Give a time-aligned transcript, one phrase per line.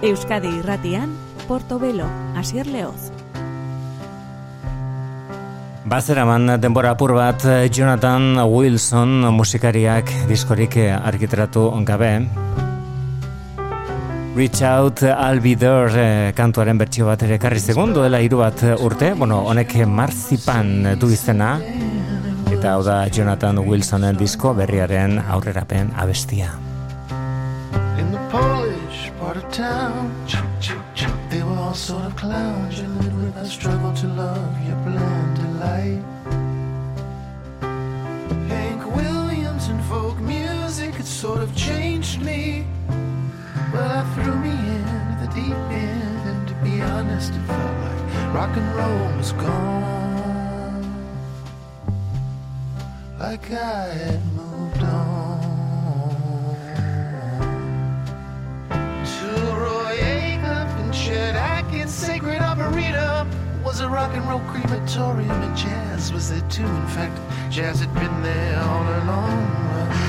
[0.00, 1.10] Euskadi irratian,
[1.44, 3.10] Portobelo, Asier Leoz.
[5.84, 12.14] Bazeraman denbora apur bat Jonathan Wilson musikariak diskorik argiteratu gabe.
[14.36, 18.62] Reach Out, I'll Be There eh, kantuaren bertsio bat ere karri segun duela hiru bat
[18.80, 21.58] urte, bueno, honek marzipan du izena,
[22.48, 26.69] eta hau da Jonathan Wilsonen disko berriaren aurrerapen abestia.
[29.44, 30.26] Of town,
[31.30, 35.52] they were all sort of clowns, you lived with a struggle to love your blended
[35.60, 36.02] light.
[38.48, 42.66] Hank Williams and folk music, had sort of changed me.
[43.72, 44.84] Well, I threw me in
[45.22, 50.82] the deep end, and to be honest, it felt like rock and roll was gone.
[53.18, 55.09] Like I had moved on.
[62.00, 63.28] Sacred Arboretum
[63.62, 66.64] was a rock and roll crematorium, and jazz was there too.
[66.64, 67.20] In fact,
[67.52, 69.36] jazz had been there all along.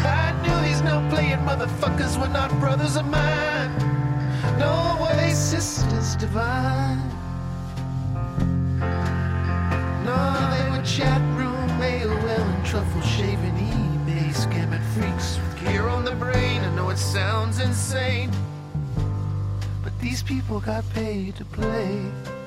[0.06, 3.75] I knew these no playing motherfuckers were not brothers of mine.
[4.58, 6.97] No way, sisters divine.
[10.06, 10.17] No,
[10.53, 16.16] they were chat room, AOL, and truffle shaving eBay scamming freaks with gear on the
[16.16, 16.62] brain.
[16.62, 18.31] I know it sounds insane,
[20.02, 22.41] these people got paid to play.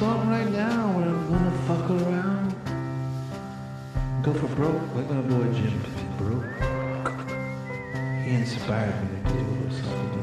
[0.00, 2.48] Song right now where I'm gonna fuck around.
[4.22, 5.76] Go for broke like my boy Jim
[6.16, 6.56] broke.
[8.24, 10.22] He inspired me to do a little something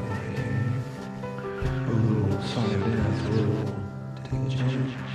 [2.34, 3.66] like song and dance, a little
[4.24, 5.07] take a chance.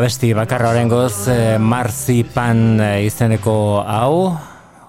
[0.00, 3.52] Abesti bakarra horrengoz, eh, Marzipan eh, izeneko
[3.84, 4.30] hau,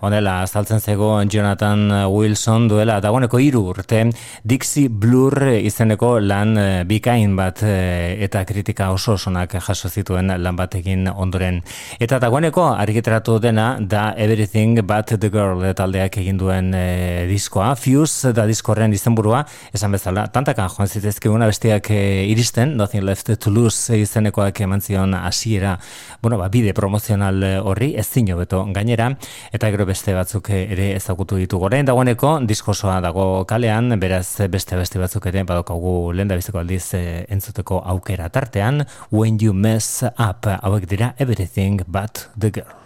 [0.08, 4.06] Honela, azaltzen zegoen Jonathan Wilson duela, dagoeneko hiru urte,
[4.42, 10.56] Dixie Blur izeneko lan eh, bikain bat eh, eta kritika oso osonak jaso zituen lan
[10.58, 11.60] batekin ondoren.
[12.02, 17.76] Eta dagoeneko, argiteratu dena, da Everything But The Girl taldeak egin duen e, diskoa.
[17.78, 19.44] Fuse da diskorren izenburua,
[19.78, 25.76] esan bezala, tantaka joan zitezkeuna bestiak iristen, Nothing Left To Lose izenekoak eman zion hasiera,
[26.24, 29.12] bueno, ba, bide promozional horri, ez zino beto gainera,
[29.54, 35.00] eta gero beste batzuk ere ezagutu ditu gorein dagoeneko diskosoa dago kalean beraz beste beste
[35.00, 40.88] batzuk ere badokagu lenda biziko aldiz eh, entzuteko aukera tartean when you mess up hauek
[40.88, 42.82] dira everything but the girl.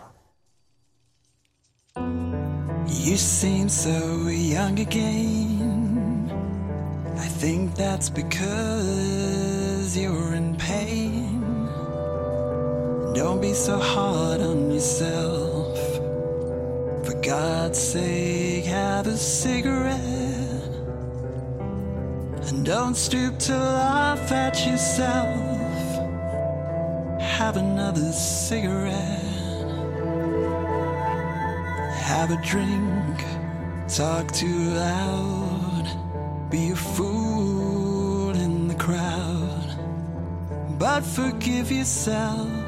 [2.87, 6.31] You seem so young again.
[7.17, 11.41] I think that's because you're in pain.
[13.13, 15.77] Don't be so hard on yourself.
[17.05, 20.44] For God's sake, have a cigarette.
[22.47, 25.35] And don't stoop to laugh at yourself.
[27.21, 29.23] Have another cigarette.
[32.11, 33.23] Have a drink.
[33.87, 35.85] Talk too loud.
[36.49, 39.77] Be a fool in the crowd.
[40.77, 42.65] But forgive yourself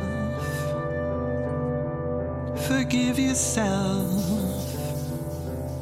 [2.68, 4.23] forgive yourself.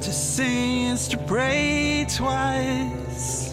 [0.02, 3.45] To sing is to pray twice.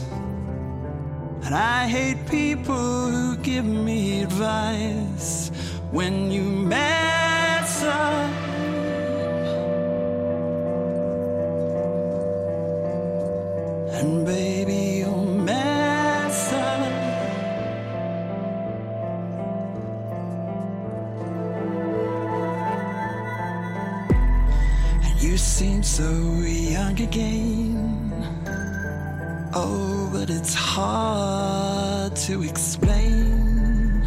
[1.52, 5.50] And I hate people who give me advice
[5.90, 8.30] when you mess up.
[13.98, 16.92] And baby, you'll mess up.
[25.04, 26.08] And you seem so
[26.40, 27.41] young again.
[32.26, 34.06] To explain.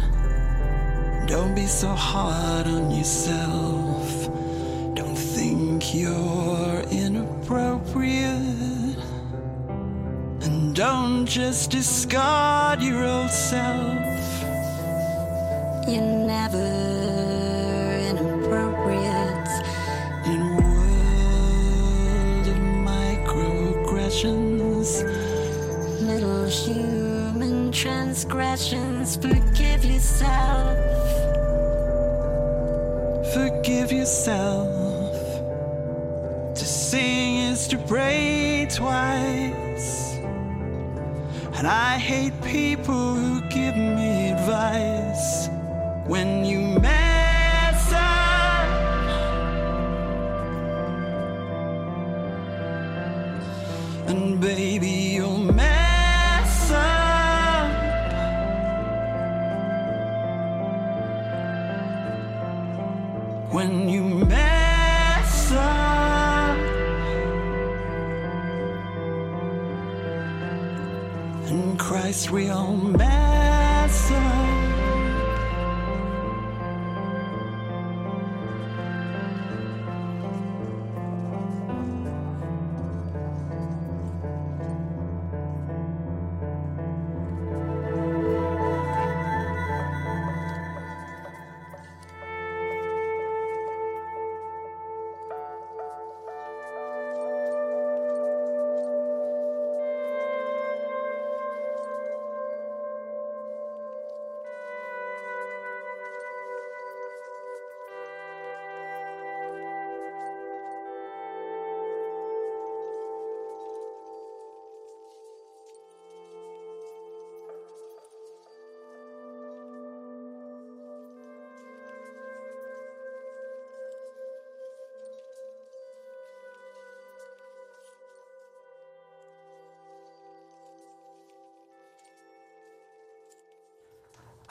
[1.26, 4.30] Don't be so hard on yourself.
[4.94, 8.96] Don't think you're inappropriate.
[10.40, 14.05] And don't just discard your old self.
[28.56, 29.16] Transgressions.
[29.16, 30.96] Forgive yourself.
[33.36, 34.72] forgive yourself.
[36.54, 40.16] To sing is to pray twice.
[41.58, 42.35] And I hate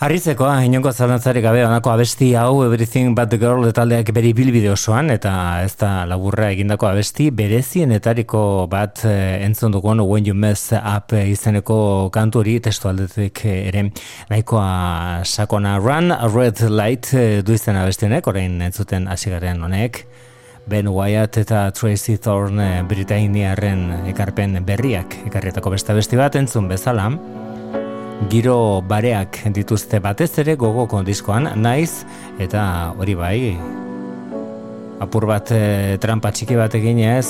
[0.05, 5.07] Harritzekoa, inongo zalantzarik gabe onako abesti hau Everything But The Girl taldeak bere bilbide osoan
[5.09, 5.31] eta
[5.65, 11.77] ez da laburra egindako abesti berezienetariko bat eh, entzun dugun When You Mess Up izeneko
[12.13, 13.87] kantu hori testu aldetik ere.
[14.29, 19.65] Nahikoa sakona Run a Red Light eh, du izan abesti honek, orain entzuten hasi garen
[19.65, 20.03] honek.
[20.69, 27.09] Ben Wyatt eta Tracy Thorne Britainiaren ekarpen berriak ekarrietako besta besti bat entzun bezala
[28.31, 32.05] giro bareak dituzte batez ere gogoko diskoan naiz
[32.39, 33.39] eta hori bai
[35.03, 37.27] apur bat e, trampa txiki bat eginez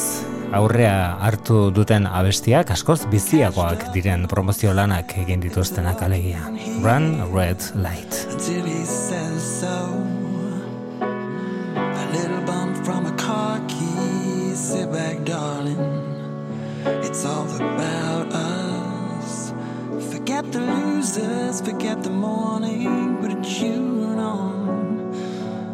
[0.56, 6.46] aurrea hartu duten abestiak askoz biziagoak diren promozio lanak egin dituztenak alegia.
[6.84, 8.14] Run Red Light.
[16.88, 18.15] It's all about
[20.36, 25.14] Forget the losers Forget the morning Put a tune on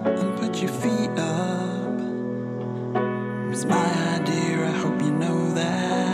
[0.06, 2.00] And put your feet up.
[3.52, 6.11] It's my idea I hope you know that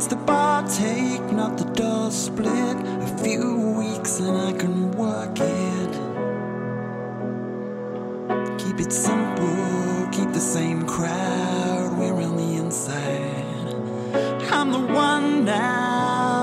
[0.00, 2.76] It's the bar take, not the door split.
[3.02, 5.92] A few weeks and I can work it.
[8.58, 11.98] Keep it simple, keep the same crowd.
[11.98, 13.74] We're on the inside.
[14.50, 16.39] I'm the one now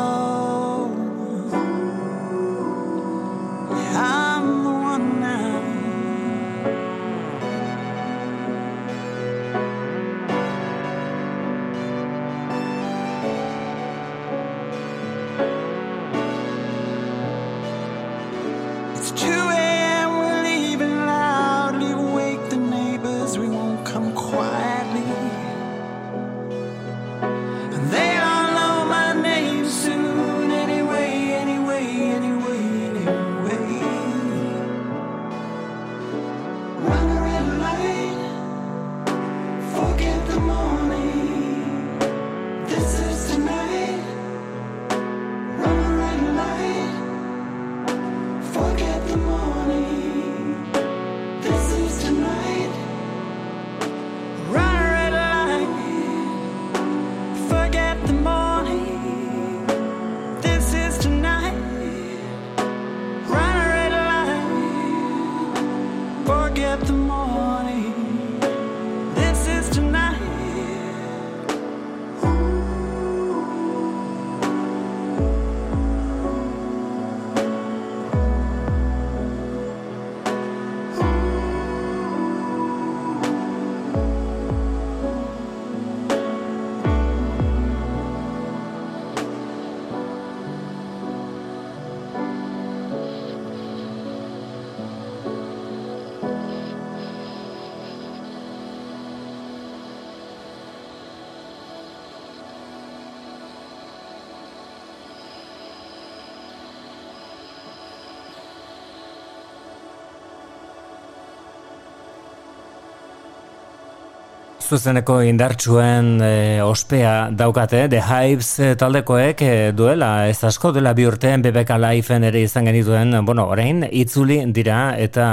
[114.67, 121.43] zuzeneko indartsuen e, ospea daukate, The Hives taldekoek e, duela, ez asko dela bi urtean
[121.45, 125.27] BBK Lifeen ere izan genituen, bueno, orain, itzuli dira eta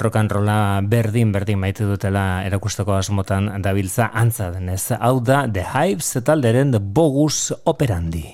[0.00, 4.92] rock and rolla berdin berdin maite dutela erakusteko asmotan dabiltza antza denez.
[4.98, 8.24] Hau da The Hives talderen bogus operandi.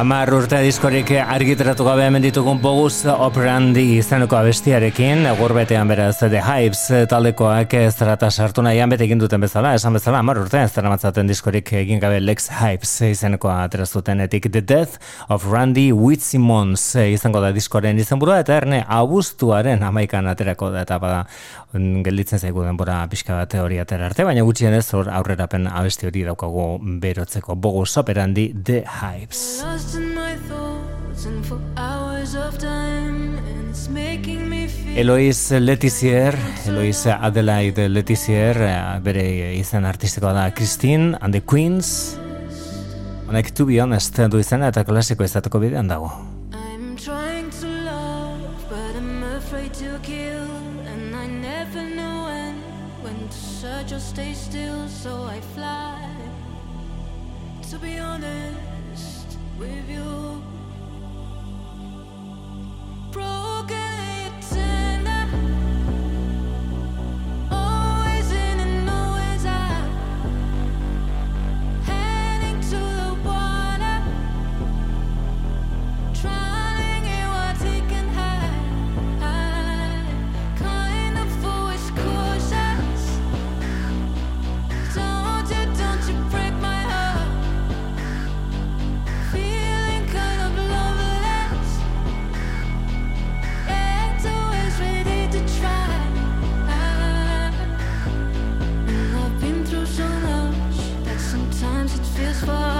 [0.00, 6.86] Amar urte diskorik argitratu gabe hemen ditugun boguz operandi izeneko abestiarekin, gurbetean beraz The Hypes
[7.10, 11.28] taldekoak ez zarata sartu nahian bete egin duten bezala, esan bezala amar urte ez matzaten
[11.28, 14.96] diskorik egin gabe Lex Hypes izeneko ateraztuten etik The Death
[15.28, 21.26] of Randy Witzimons izango da diskoren izenburua eta erne abuztuaren amaikan aterako da eta bada
[21.76, 26.24] gelditzen zaigu denbora pixka bat hori atera arte, baina gutxien ez hor aurrerapen abesti hori
[26.24, 26.70] daukagu
[27.04, 29.89] berotzeko boguz operandi The Hypes.
[34.96, 39.26] Eloiz Letizier, Eloiz Adelaide Letizier, eh, bere
[39.58, 42.16] izan artistikoa da Christine and the Queens.
[43.26, 46.29] Honek to be honest du izan eta klasiko izateko bidean dago.
[102.50, 102.79] far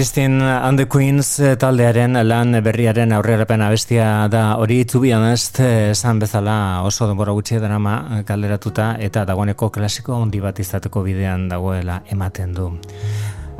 [0.00, 5.90] Christine and the Queens eh, taldearen lan berriaren aurrerapen abestia da hori be honest eh,
[5.90, 11.50] esan bezala oso denbora gutxi drama eh, kalderatuta eta dagoeneko klasiko handi bat izateko bidean
[11.50, 12.70] dagoela ematen du.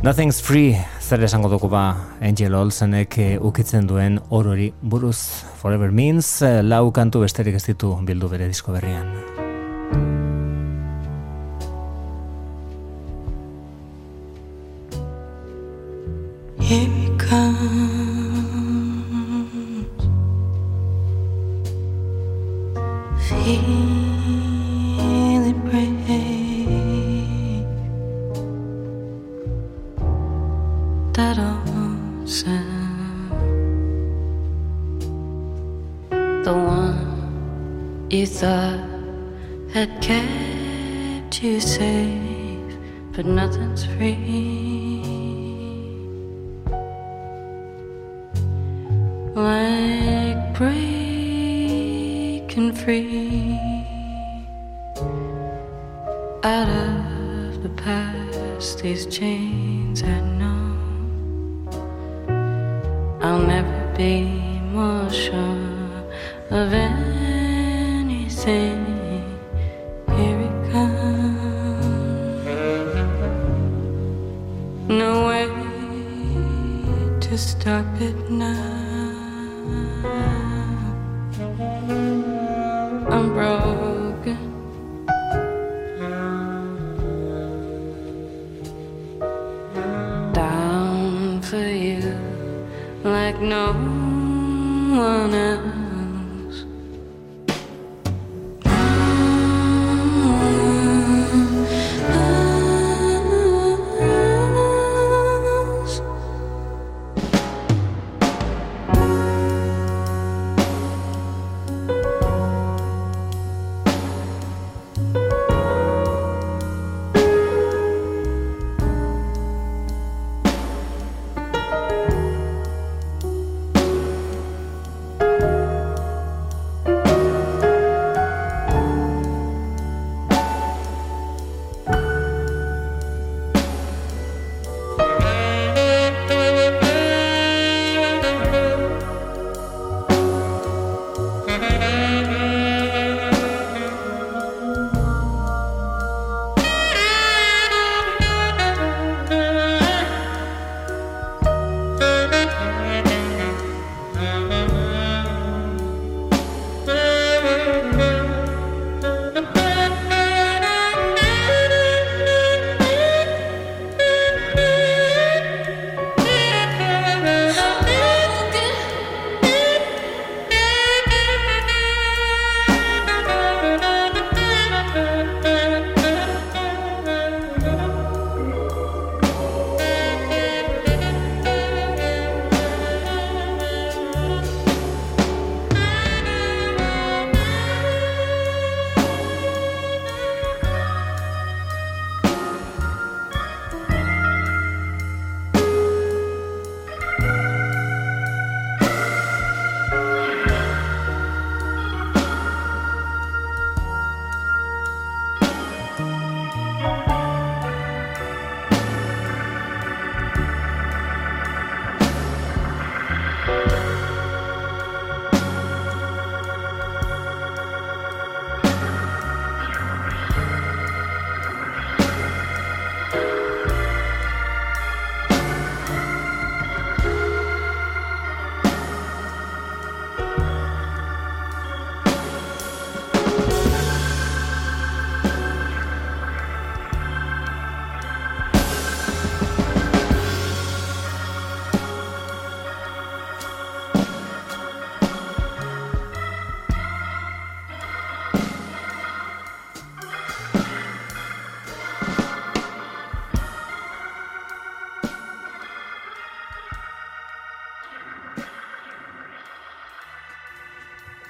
[0.02, 6.90] Nothing's free, zer esango dugu ba Angel Olsenek ukitzen duen orori buruz Forever Means lau
[6.90, 9.29] kantu besterik ez ditu bildu bere disko berrian.
[63.22, 64.24] I'll never be
[64.72, 65.58] more sure
[66.50, 68.16] of anything.
[70.16, 72.46] Here it comes.
[74.88, 75.46] No way
[77.20, 78.89] to stop it now.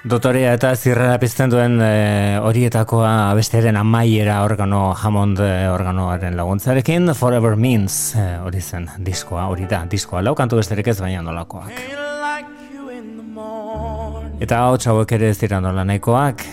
[0.01, 7.53] Dotorea eta zirrera pizten duen e, horietakoa abesteren amaiera organo Hammond e, organoaren laguntzarekin Forever
[7.53, 11.69] Means e, hori zen diskoa, hori da diskoa, lau kantu besterik ez baina nolakoak.
[14.41, 16.47] Eta hau txauek ere ez dira nola nahikoak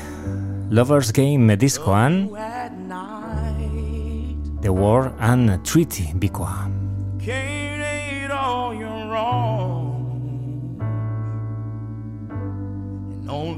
[0.68, 2.26] Lovers Game diskoan
[4.60, 6.77] The War and Treaty bikoa.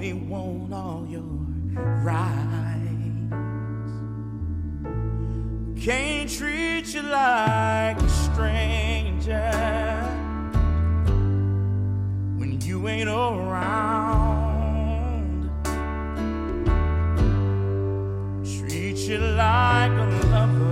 [0.00, 1.20] Only want all your
[2.02, 2.40] rights.
[5.78, 9.52] Can't treat you like a stranger
[12.38, 13.50] when you ain't around.
[18.42, 20.69] Treat you like a lover.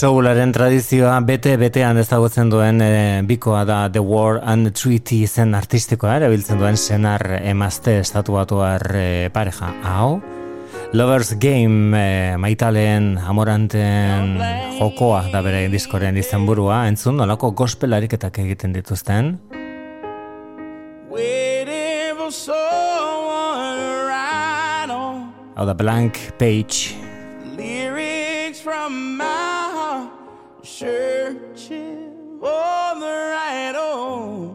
[0.00, 6.14] Soularen tradizioa bete-betean ezagutzen duen e, bikoa da The War and the Treaty zen artistikoa
[6.16, 9.02] erabiltzen duen senar emazte estatuatuar e,
[9.34, 10.22] pareja hau.
[10.96, 14.38] Lovers Game eh, e, maitaleen amoranten
[14.78, 19.36] jokoa da bere diskoren izenburua entzun nolako gospelarik egiten dituzten.
[25.60, 26.96] Hau da Blank Page.
[27.58, 29.39] Lyrics from my
[30.64, 34.49] searching for the right old.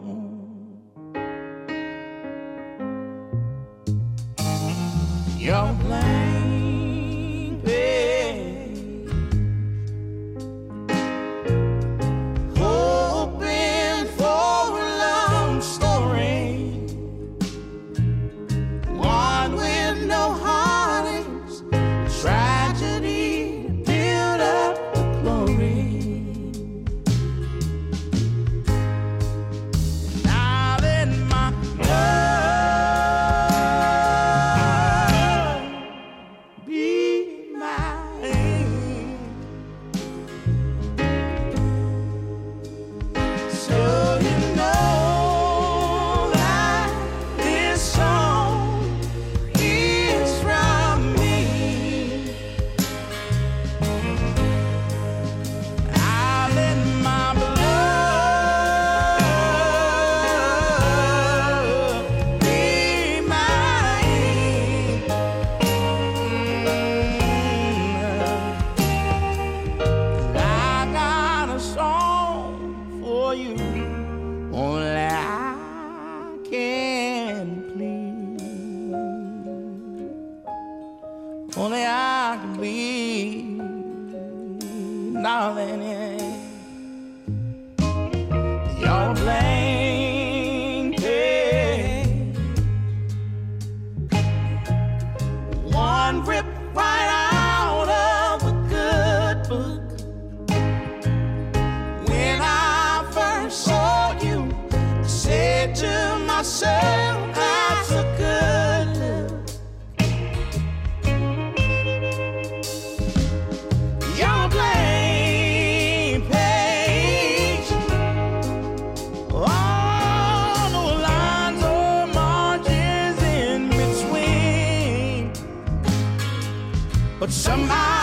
[127.18, 127.95] But somehow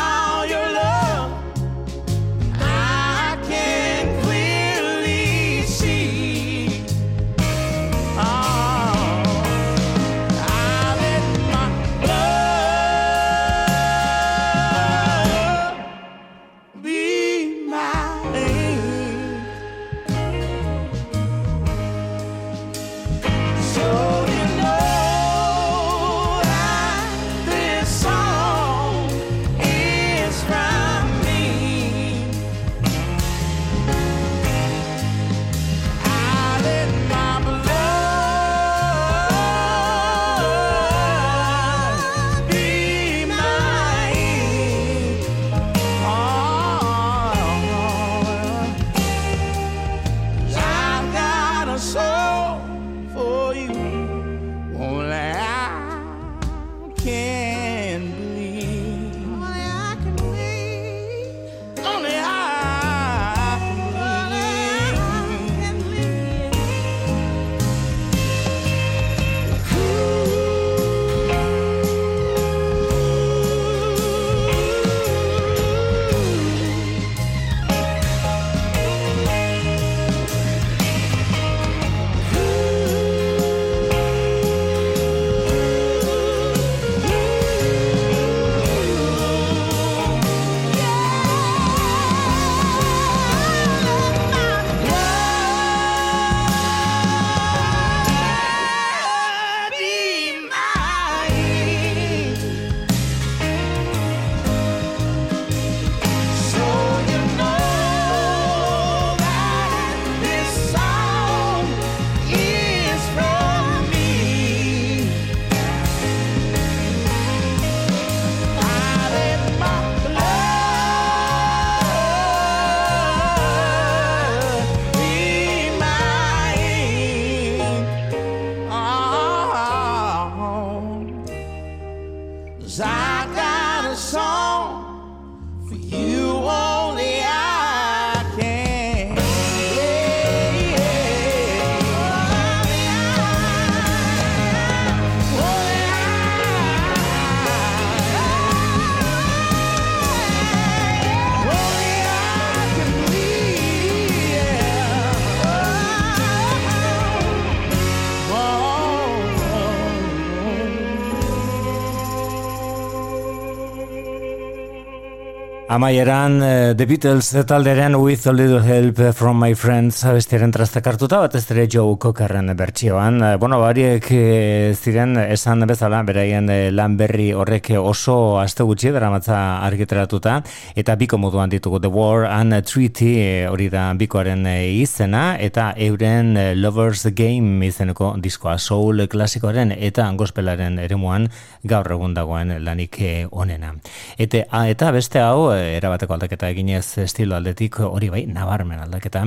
[165.74, 171.18] Amaieran uh, The Beatles talderen With a Little Help from My Friends abestiaren trastak hartuta
[171.24, 173.18] bat ez dira Joe Cockerren bertsioan.
[173.18, 176.46] Uh, bueno, bariek uh, ziren esan bezala beraien
[176.76, 180.36] lan berri horrek oso aste gutxi dramatza argiteratuta
[180.78, 183.16] eta biko moduan ditugu The War and Treaty
[183.50, 191.32] hori da bikoaren izena eta euren Lovers Game izeneko diskoa soul klasikoaren eta gospelaren eremuan
[191.66, 193.02] gaur egun dagoen lanik
[193.32, 193.74] onena.
[194.22, 199.26] Eta, eta beste hau erabateko aldaketa eginez estilo aldetik hori bai nabarmen aldaketa.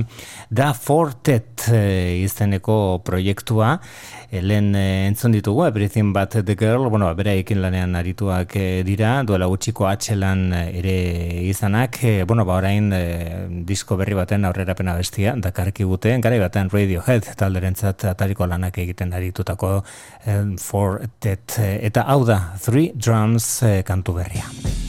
[0.49, 3.77] Da Fortet e, izeneko proiektua.
[4.29, 6.89] E, lehen e, entzun ditugu Everything But The Girl.
[6.89, 9.21] Bueno, bere ekin lanean arituak e, dira.
[9.27, 10.97] Duela gutxiko atxelan ere
[11.47, 12.01] izanak.
[12.03, 13.03] E, bueno, ba orain e,
[13.67, 19.13] disko berri baten aurrera pena bestia dakarki gute, gara baten Radiohead talderentzat atariko lanak egiten
[19.13, 19.77] aritutako
[20.25, 21.59] e, Fortet.
[21.59, 24.86] Eta hau da Three Drums e, kantu berria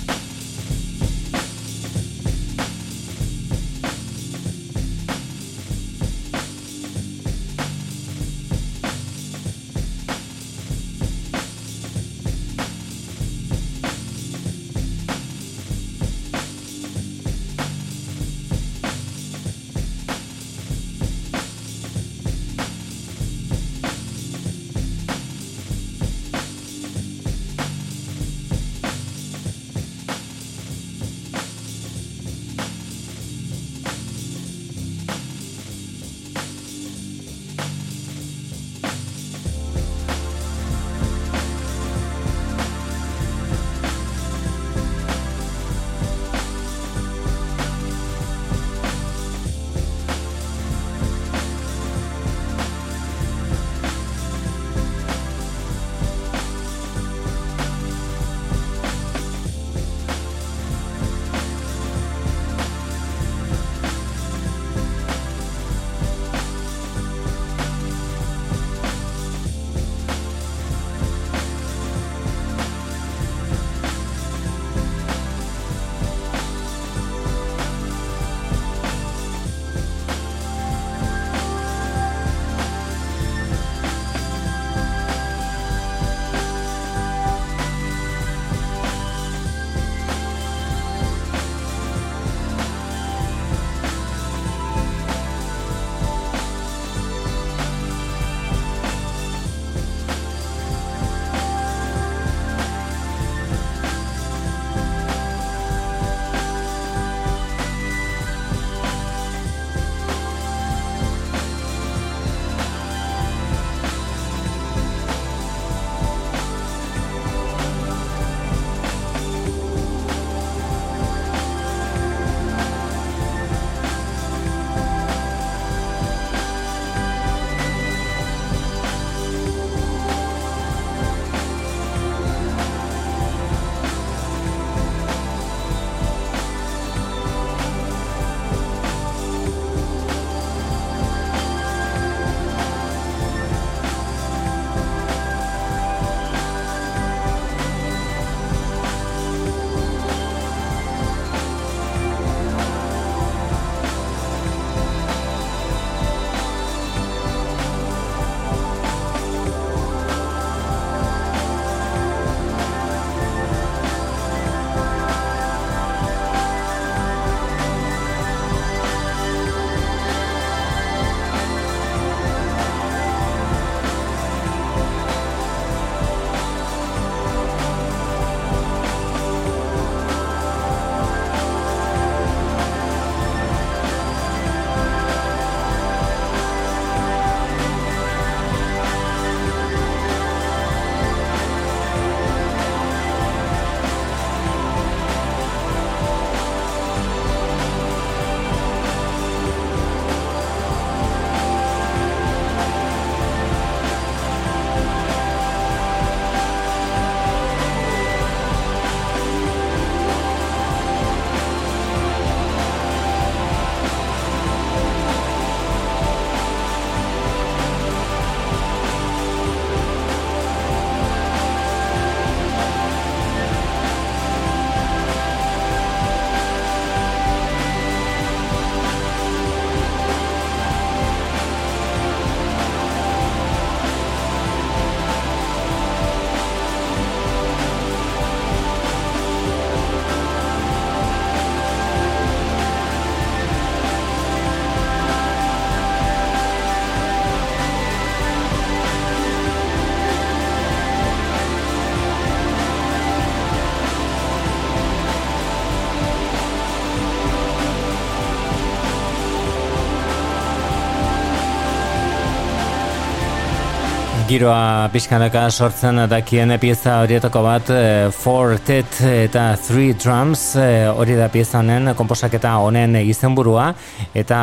[264.29, 267.79] giroa pixkanaka sortzen dakien pieza horietako bat e,
[268.13, 273.71] Four Tet eta Three Drums e, hori da pieza honen komposaketa honen izenburua
[274.13, 274.41] eta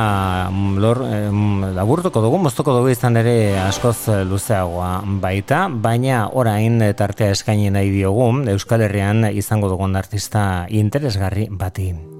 [0.49, 1.21] mm, lor, e,
[1.77, 8.31] laburtuko dugu, moztuko dugu izan ere askoz luzeagoa baita, baina orain tartea eskaini nahi diogu
[8.55, 12.14] Euskal Herrian izango dugun artista interesgarri bati.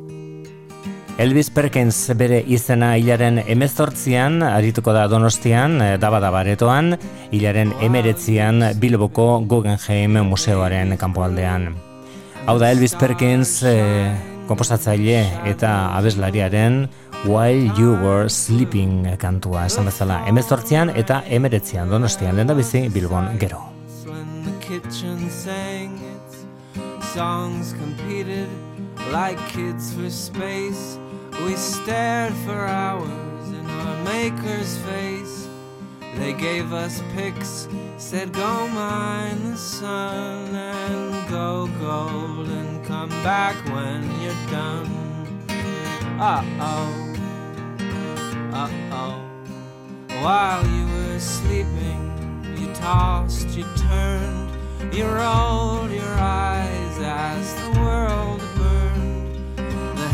[1.16, 6.97] Elvis Perkins bere izena hilaren emezortzian, arituko da donostian, eh, daba da baretoan,
[7.32, 11.70] hilaren emeretzian Bilboko Guggenheim Museoaren kanpoaldean.
[12.45, 14.11] Hau da Elvis Perkins eh,
[14.49, 16.89] komposatzaile eta abeslariaren
[17.24, 23.63] While You Were Sleeping kantua esan bezala emezortzian eta emeretzian donostian lenda bizi Bilbon gero.
[27.16, 28.49] Songs competed
[29.09, 30.99] like kids for space
[31.43, 35.47] We stared for hours in our maker's face.
[36.15, 37.67] They gave us pics,
[37.97, 44.89] said go mine the sun and go gold and come back when you're done.
[46.17, 47.15] Uh oh,
[48.53, 49.21] uh oh.
[50.23, 54.51] While you were sleeping, you tossed, you turned,
[54.93, 58.41] you rolled your eyes as the world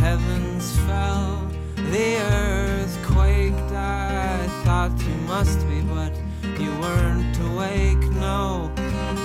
[0.02, 3.72] heavens fell, the earth quaked.
[3.72, 6.14] I thought you must be, but
[6.60, 8.04] you weren't awake.
[8.28, 8.72] No,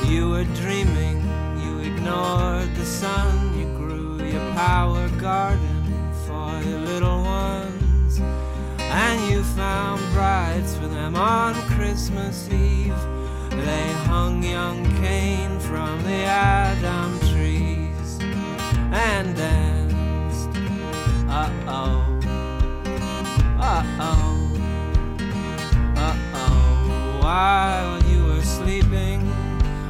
[0.05, 1.17] you were dreaming.
[1.63, 3.59] You ignored the sun.
[3.59, 8.21] You grew your power garden for your little ones,
[8.79, 13.03] and you found brides for them on Christmas Eve.
[13.49, 18.19] They hung young Cain from the Adam trees,
[18.93, 19.76] and then
[21.37, 22.19] uh-oh.
[23.61, 24.59] Uh-oh.
[25.97, 27.19] Uh-oh.
[27.21, 29.21] While you were sleeping,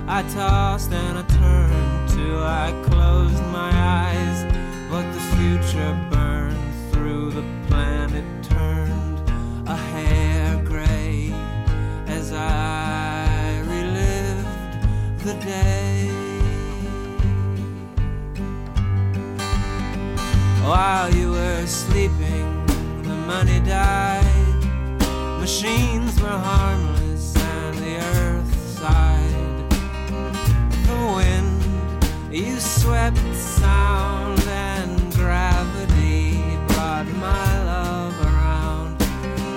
[0.08, 4.38] I tossed and I turned till I closed my eyes.
[4.90, 6.58] But the future burned
[6.90, 9.18] through the planet, turned
[9.68, 11.32] a hair gray
[12.08, 16.26] as I relived the day.
[20.66, 21.25] While you
[21.66, 22.64] were sleeping,
[23.02, 24.24] the money died.
[25.40, 29.70] Machines were harmless, and the earth sighed.
[30.86, 31.62] The wind,
[32.32, 38.98] you swept sound, and gravity brought my love around.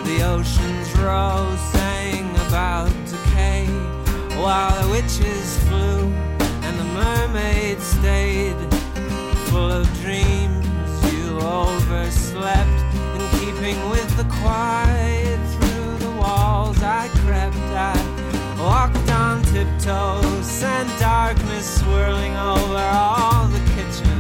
[0.06, 3.68] The oceans rose, sang about decay,
[4.42, 6.12] while the witches flew,
[6.66, 8.60] and the mermaids stayed
[9.50, 10.59] full of dreams
[11.50, 12.80] overslept
[13.16, 17.56] in keeping with the quiet through the walls I crept.
[17.74, 17.98] I
[18.60, 24.20] walked on tiptoes and darkness swirling over all the kitchen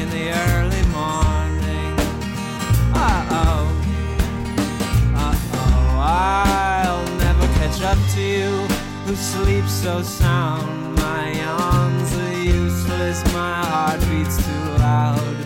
[0.00, 1.92] in the early morning.
[2.94, 3.66] Uh-oh
[5.24, 8.50] uh-oh I'll never catch up to you
[9.04, 10.96] who sleeps so sound.
[10.96, 15.39] My yawns are useless my heart beats too loud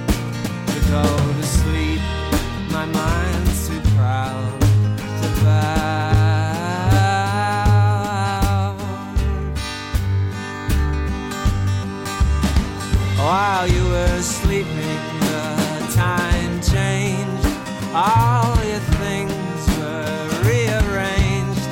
[13.24, 17.49] While you were sleeping, the time changed.
[17.95, 21.66] All your things were rearranged.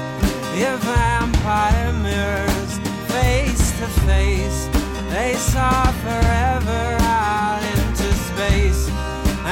[0.56, 2.78] Your vampire mirrors,
[3.12, 4.68] face to face,
[5.10, 7.01] they saw forever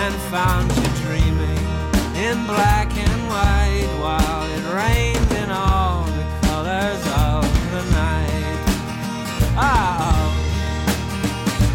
[0.03, 1.64] and found you dreaming
[2.16, 7.42] in black and white while it rained in all the colors of
[7.72, 8.61] the night.
[9.59, 10.22] Oh,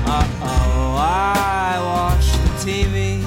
[0.07, 3.23] oh, oh, I watched the TVs,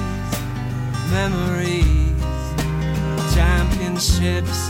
[1.17, 2.19] memories,
[3.33, 4.68] championships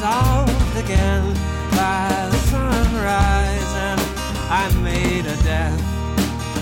[0.00, 1.22] solved again
[1.72, 4.00] by the sunrise, and
[4.48, 5.78] I made a death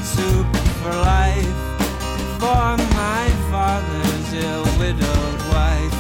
[0.03, 0.49] soup
[0.83, 1.59] for life
[2.43, 2.67] for
[2.99, 5.95] my father's ill widowed wife.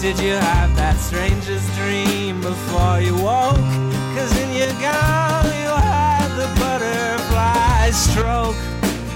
[0.00, 3.70] Did you have that strangest dream before you woke?
[4.16, 8.60] Cause in your gown you had the butterfly stroke.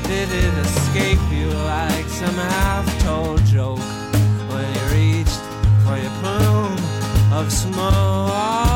[0.06, 3.93] Did it escape you like some half-told joke
[7.34, 8.73] of small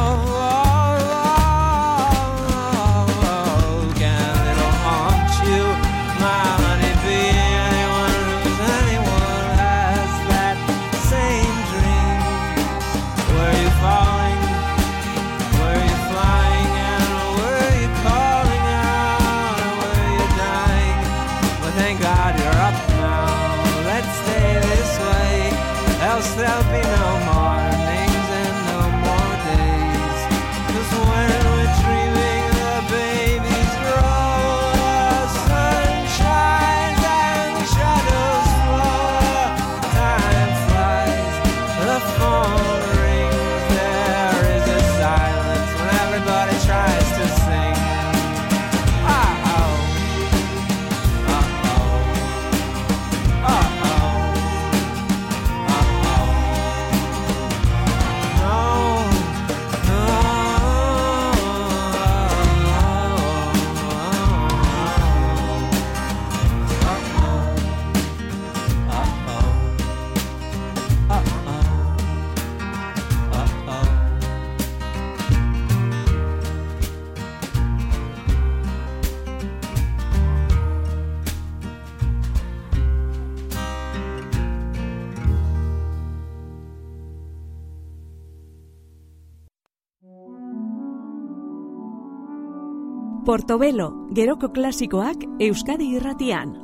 [93.29, 96.55] Portobelo, geroko klasikoak Euskadi irratian.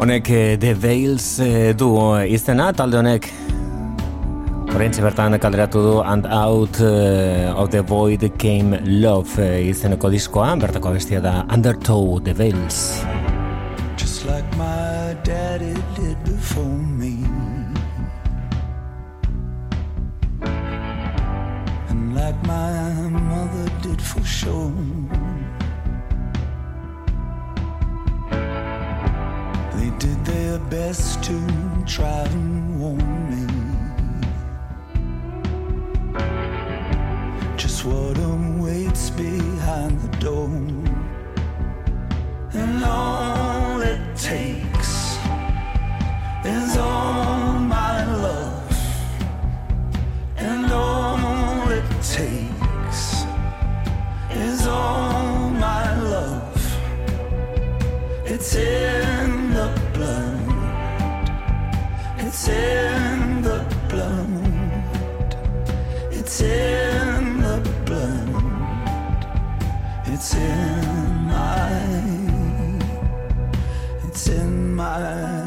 [0.00, 1.90] Honek eh, The Veils eh, du
[2.24, 3.28] izena, talde honek
[4.72, 10.54] Horentxe bertan kalderatu du And Out eh, of the Void Came Love eh, izeneko diskoa,
[10.56, 13.04] bertako bestia da Undertow The Veils.
[13.96, 16.85] just like my daddy did before
[24.26, 24.72] for.
[29.76, 31.38] They did their best to
[31.86, 33.46] try and warn me.
[37.56, 40.50] Just what awaits behind the door.
[42.52, 45.18] And all it takes
[46.44, 48.76] is all my love.
[50.36, 52.45] And all it takes
[54.76, 56.58] all my love.
[58.32, 60.46] It's in the blood.
[62.24, 63.58] It's in the
[63.88, 65.30] blood.
[66.18, 68.32] It's in the blood.
[70.12, 71.70] It's in my
[74.06, 75.45] it's in my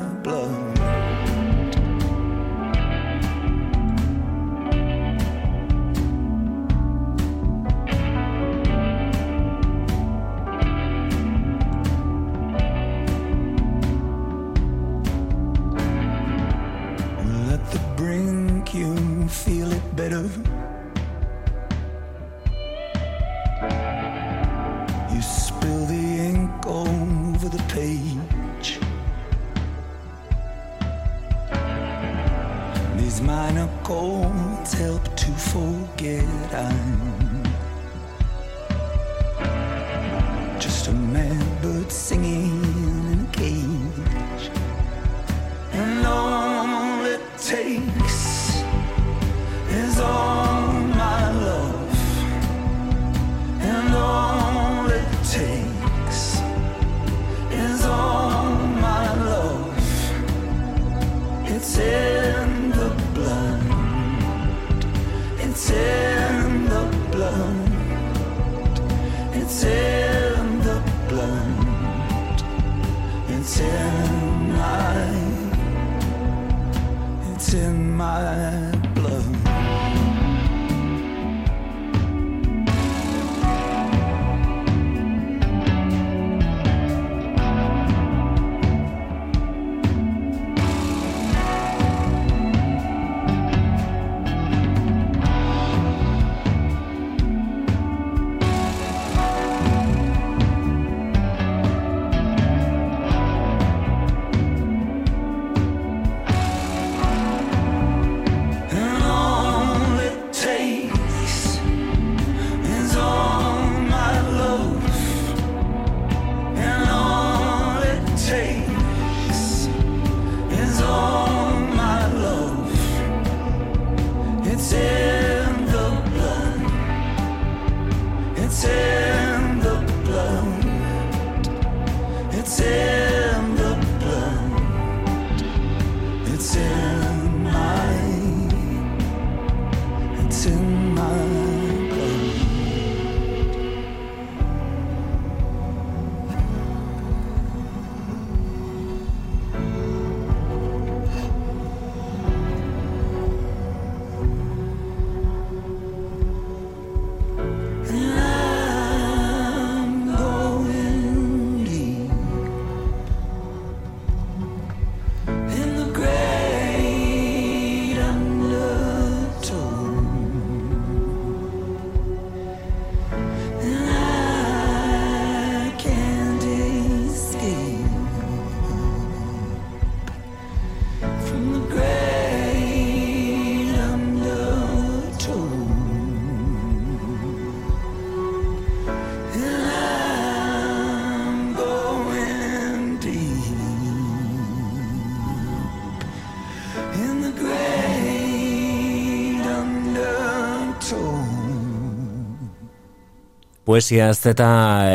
[203.70, 204.45] Poesiaz eta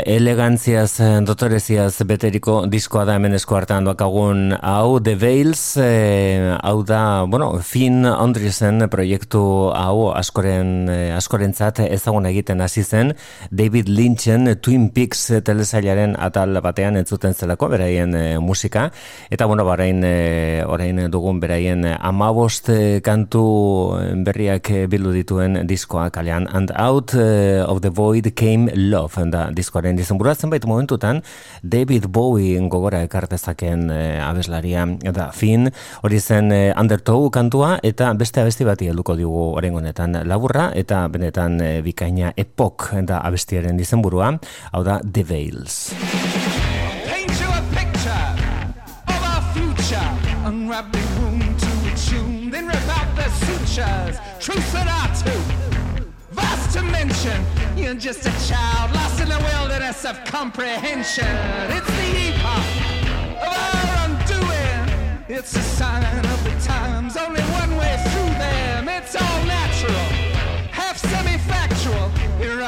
[0.02, 6.82] elegantziaz, eh, dotoreziaz beteriko diskoa da hemen esku hartan doakagun hau, The Veils, eh, hau
[6.82, 13.14] da, bueno, Finn Andriesen proiektu hau askoren, eh, askorentzat ezagun egiten hasi zen,
[13.52, 18.90] David Lynchen Twin Peaks telesailaren atal batean entzuten zelako, beraien eh, musika,
[19.30, 23.46] eta bueno, barain, eh, orain dugun beraien amabost eh, kantu
[24.26, 30.34] berriak bildu dituen diskoa kalean, and out of the void came love, da diskoaren izenburua
[30.34, 31.22] zenbait momentutan
[31.62, 35.70] David Bowie gogora ekartezaken eh, abeslaria, da fin,
[36.02, 41.06] hori zen eh, undertow kantua, eta beste abesti bati helduko digu oren honetan laburra, eta
[41.08, 44.34] benetan eh, bikaina epok da abestiaren izenburua,
[44.72, 45.78] hau da The Veils.
[47.06, 48.44] Paint you a picture
[49.34, 50.08] our future.
[50.44, 54.16] Unwrap the room to a tune, then rip out the sutures.
[54.40, 54.93] Truths that
[57.98, 61.24] Just a child lost in the wilderness of comprehension.
[61.70, 62.68] It's the epoch
[63.40, 65.24] of our undoing.
[65.28, 68.88] It's a sign of the times, only one way through them.
[68.88, 69.94] It's all natural,
[70.70, 72.10] half semi-factual.
[72.44, 72.62] Your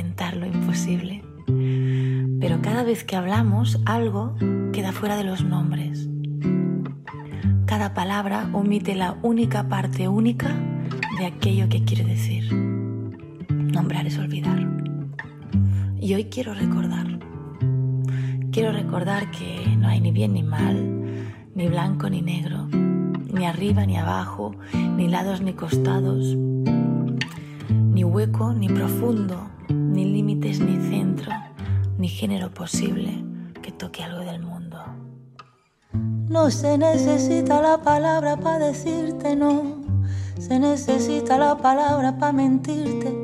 [0.00, 1.22] intentar lo imposible.
[2.40, 4.34] Pero cada vez que hablamos, algo
[4.72, 6.08] queda fuera de los nombres.
[7.66, 10.48] Cada palabra omite la única parte única
[11.18, 12.50] de aquello que quiere decir.
[13.50, 14.66] Nombrar es olvidar.
[16.00, 17.18] Y hoy quiero recordar.
[18.50, 22.68] Quiero recordar que no hay ni bien ni mal, ni blanco ni negro,
[23.32, 24.56] ni arriba ni abajo,
[24.96, 26.36] ni lados ni costados,
[28.00, 31.30] ni hueco ni profundo, ni límites ni centro.
[31.98, 33.22] ni género posible
[33.60, 34.78] que toque algo del mundo.
[36.30, 39.82] No se necesita la palabra para decirte no,
[40.38, 43.14] se necesita la palabra para mentirte.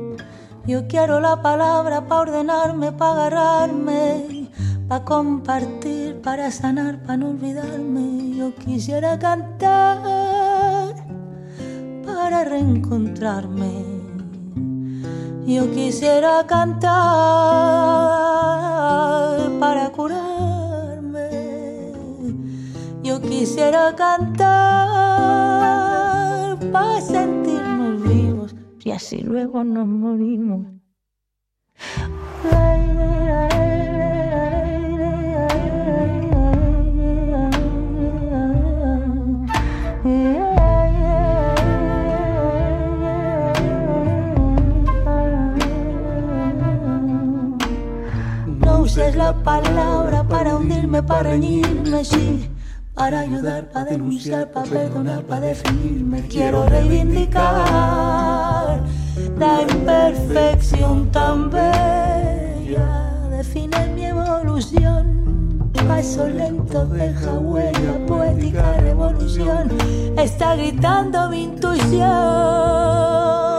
[0.66, 4.50] Yo quiero la palabra para ordenarme, para agarrarme,
[4.88, 8.36] para compartir, para sanar, para no olvidarme.
[8.36, 10.94] Yo quisiera cantar
[12.04, 13.95] para reencontrarme.
[15.46, 16.90] Yo quisiera cantar
[19.60, 21.30] para curarme.
[23.04, 24.48] Yo quisiera cantar
[26.72, 30.66] para sentirnos vivos y así luego nos morimos.
[48.96, 52.48] Uses la palabra para hundirme, para reñirme, sí.
[52.94, 56.22] Para ayudar, para denunciar, para perdonar, para definirme.
[56.28, 57.44] Quiero reivindicar
[59.38, 63.28] la imperfección tan bella.
[63.32, 65.70] Define mi evolución.
[65.86, 69.76] Paso lento deja huella, poética revolución.
[70.16, 73.55] Está gritando mi intuición.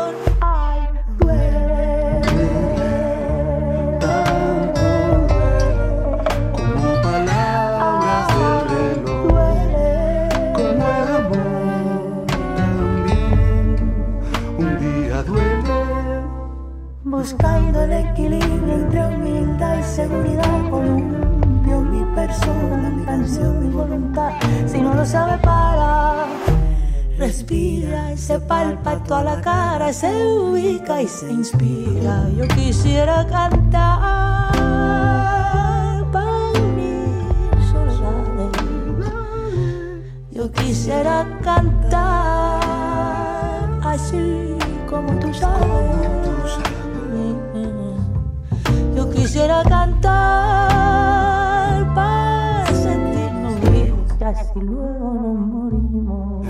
[17.09, 21.79] Buscando el equilibrio entre humildad y seguridad Columpio.
[21.79, 24.33] Mi persona, mi canción, mi voluntad.
[24.65, 26.25] Si no lo sabe para.
[27.17, 32.27] Respira y se palpa toda la cara Se ubica y se inspira.
[32.35, 34.51] Yo quisiera cantar
[36.11, 37.23] para unir
[37.71, 38.51] soledades
[40.29, 42.59] Yo quisiera cantar
[43.81, 44.57] así
[44.89, 46.36] como tú sabes.
[49.37, 50.09] Quisiera cantar
[51.93, 56.47] para sentirnos vivos y así luego nos morimos.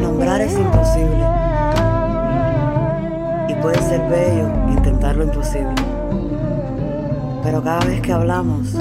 [0.00, 1.26] Nombrar es imposible.
[3.48, 5.74] Y puede ser bello intentar lo imposible.
[7.42, 8.76] Pero cada vez que hablamos,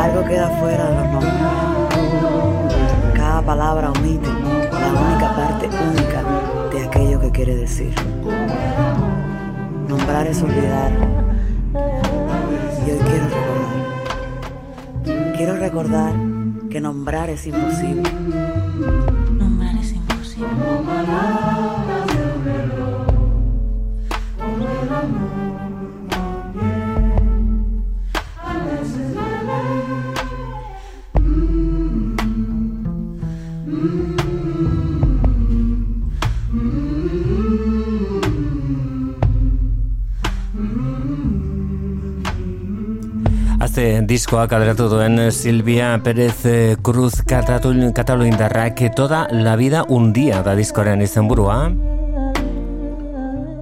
[0.00, 1.61] algo queda fuera de los nombres.
[3.52, 6.24] Palabra omite la única parte única
[6.72, 7.92] de aquello que quiere decir.
[9.86, 10.90] Nombrar es olvidar.
[12.86, 13.76] Y hoy quiero recordar.
[15.36, 16.14] Quiero recordar
[16.70, 18.10] que nombrar es imposible.
[19.32, 20.48] Nombrar es imposible.
[44.32, 51.02] Diskoa kaleratu duen Silvia Pérez eh, Cruz Kataluindarrak toda la vida un día da diskoaren
[51.04, 51.68] izenburua.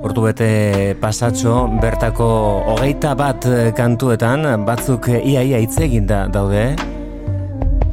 [0.06, 2.30] Ordu bete pasatxo bertako
[2.70, 6.89] hogeita bat eh, kantuetan batzuk eh, iaia hitz eginda daude.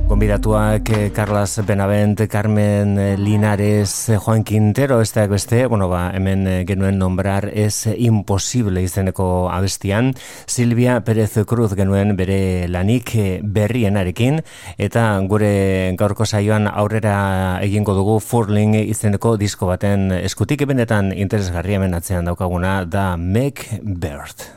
[0.07, 6.47] Gonbidatuak eh, Carlas Benavent, Carmen eh, Linares, eh, Juan Quintero, ez beste, bueno, ba, hemen
[6.47, 10.13] eh, genuen nombrar ez imposible izeneko abestian,
[10.45, 13.11] Silvia Pérez Cruz genuen bere lanik
[13.43, 14.43] berrienarekin,
[14.77, 20.63] eta gure gaurko saioan aurrera egingo dugu Furling izeneko disko baten eskutik.
[20.67, 24.56] Benetan interesgarri hemen atzean daukaguna da Meg Bird.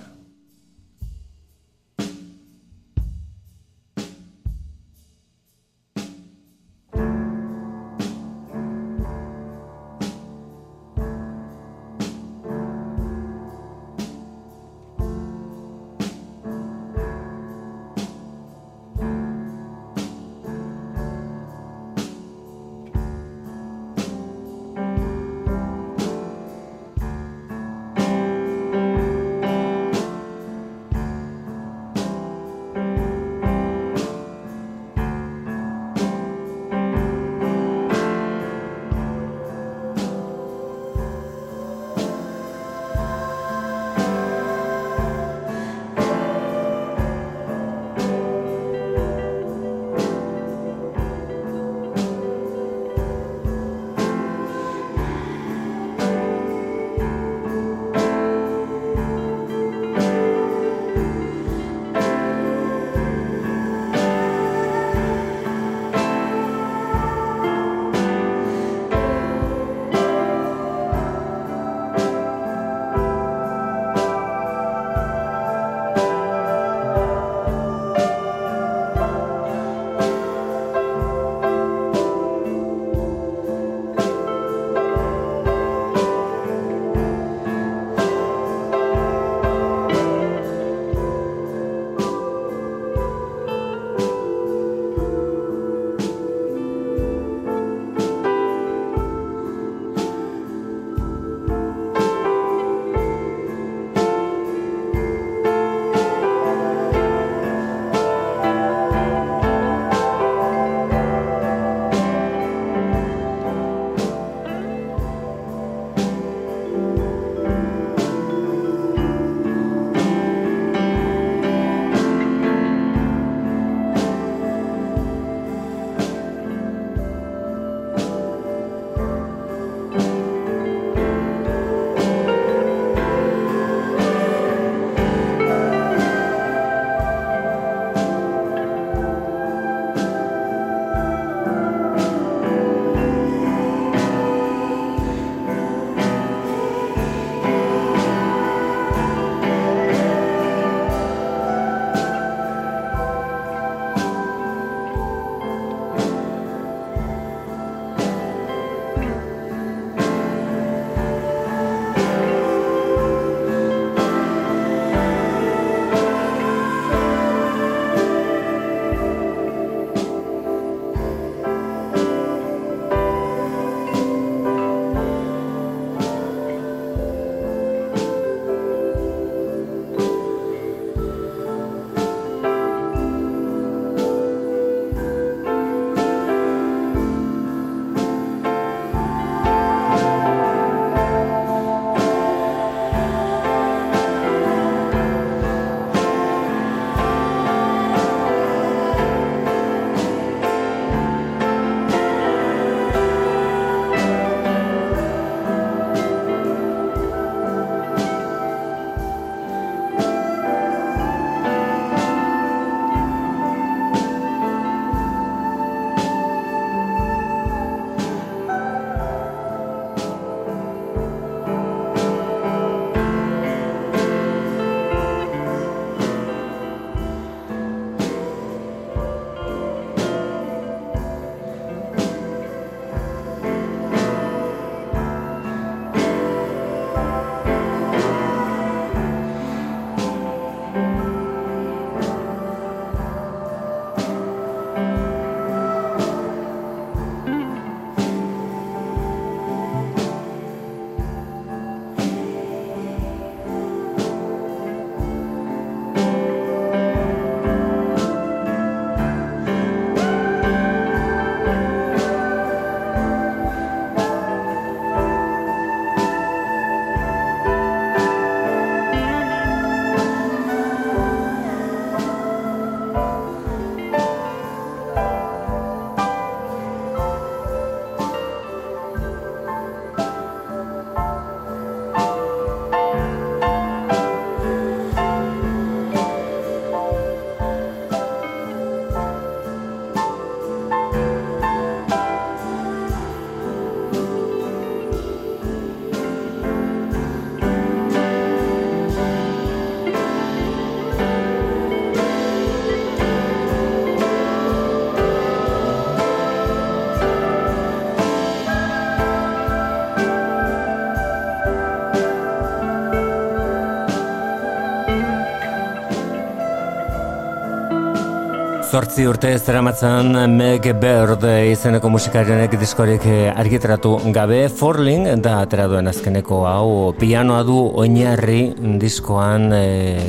[318.71, 324.45] Zortzi urte ez deramatzen Meg Bird izeneko musikarionek diskorik eh, argitratu gabe.
[324.47, 326.69] Forling da atera duen azkeneko hau.
[327.01, 329.65] Pianoa du oinarri diskoan e,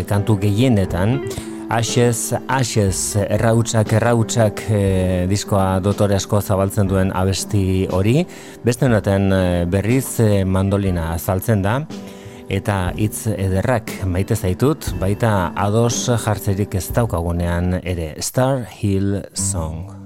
[0.05, 1.17] kantu gehienetan.
[1.73, 4.85] Ashes, Ashes, errautsak, errautsak e,
[5.31, 8.19] diskoa dotore asko zabaltzen duen abesti hori.
[8.61, 9.31] Beste honetan
[9.73, 11.79] berriz mandolina azaltzen da
[12.51, 20.00] eta hitz ederrak maite zaitut, baita ados jartzerik ez daukagunean ere Star Hill Song.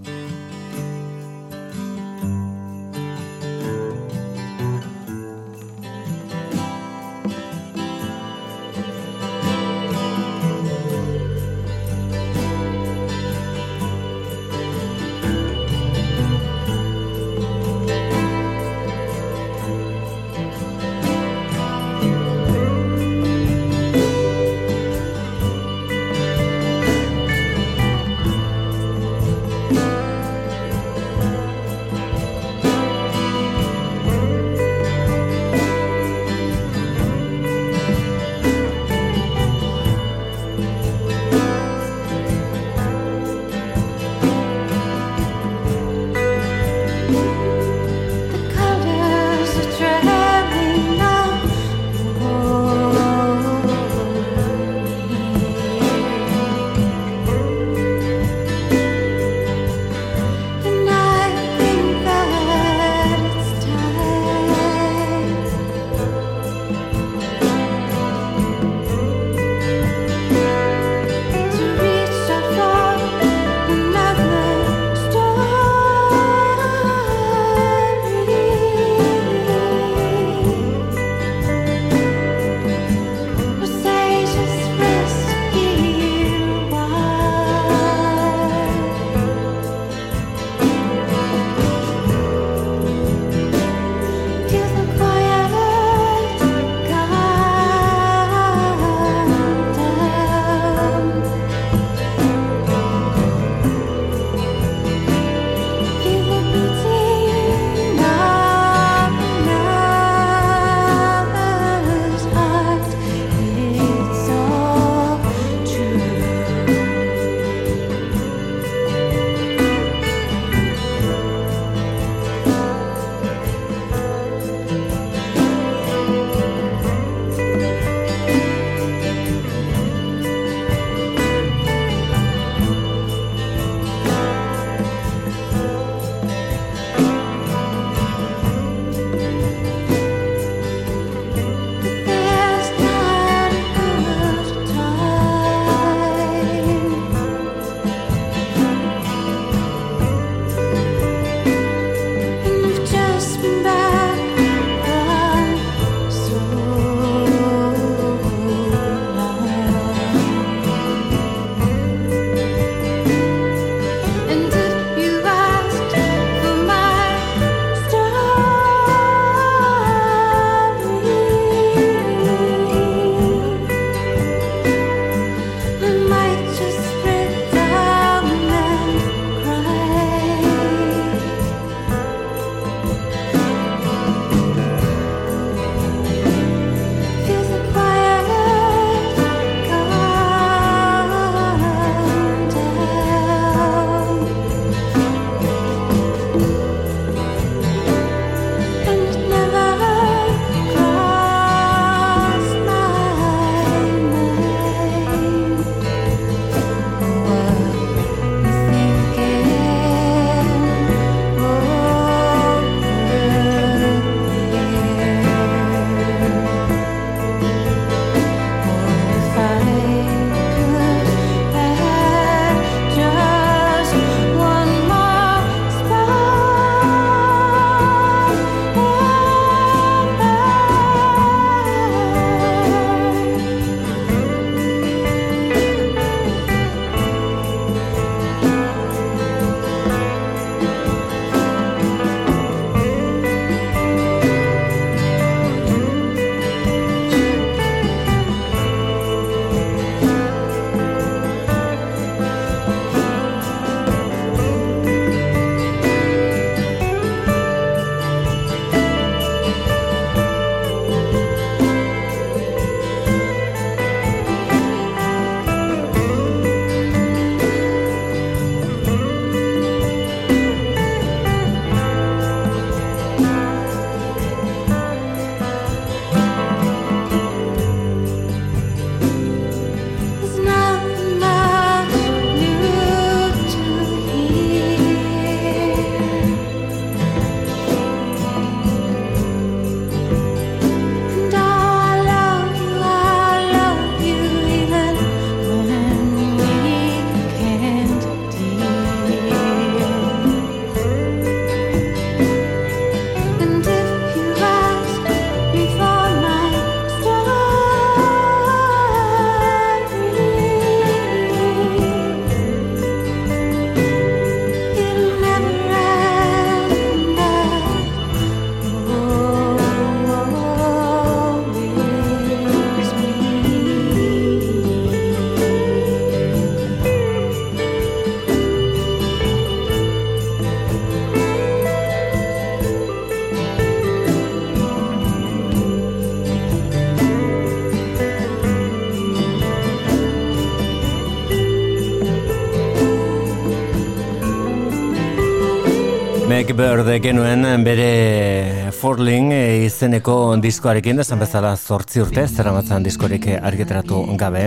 [346.56, 349.34] Bird genuen bere Forling
[349.66, 354.46] izeneko diskoarekin esan bezala zortzi urte zeramatzan diskorik argitaratu gabe.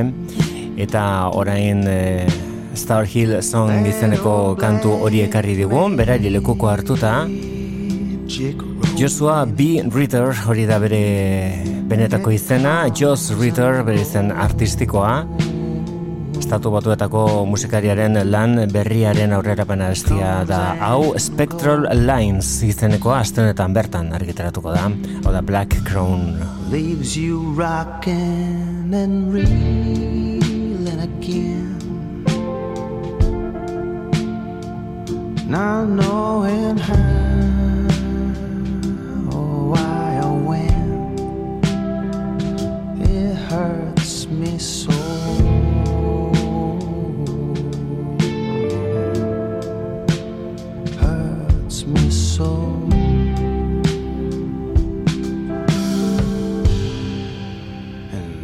[0.80, 1.02] Eta
[1.36, 2.24] orain e,
[2.72, 7.26] Star Hill Song izeneko kantu hori ekarri digun bera lekuko hartuta.
[8.96, 9.82] Joshua B.
[9.92, 11.04] Ritter hori da bere
[11.92, 12.88] benetako izena.
[12.88, 15.26] Josh Ritter bere izen artistikoa
[16.38, 20.76] estatu batuetako musikariaren lan berriaren aurrera estia da.
[20.80, 24.88] Hau Spectral Lines izeneko astenetan bertan argitaratuko da.
[25.24, 26.38] Hau da Black Crown.
[26.70, 31.76] Leaves you rocking and reeling again.
[35.48, 37.27] Not knowing how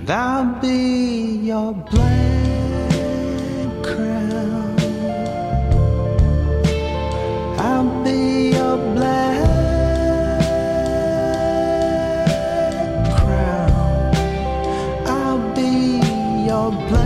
[0.06, 2.02] I'll be your black
[3.82, 4.76] crown.
[7.59, 9.40] I'll be your black
[13.16, 14.14] crown.
[15.06, 16.01] I'll be
[16.47, 17.03] your black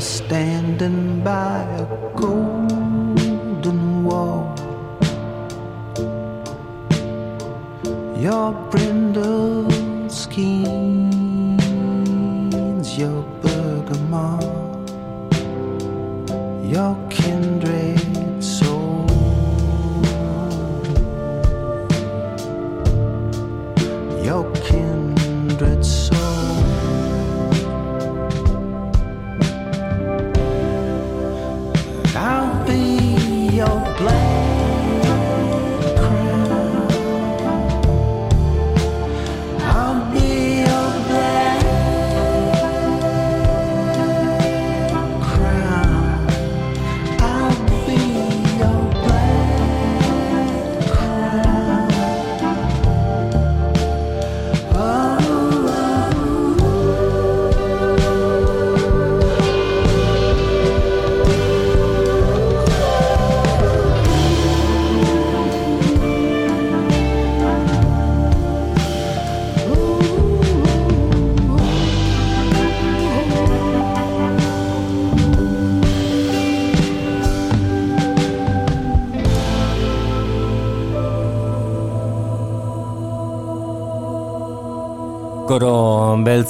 [0.00, 1.79] standing by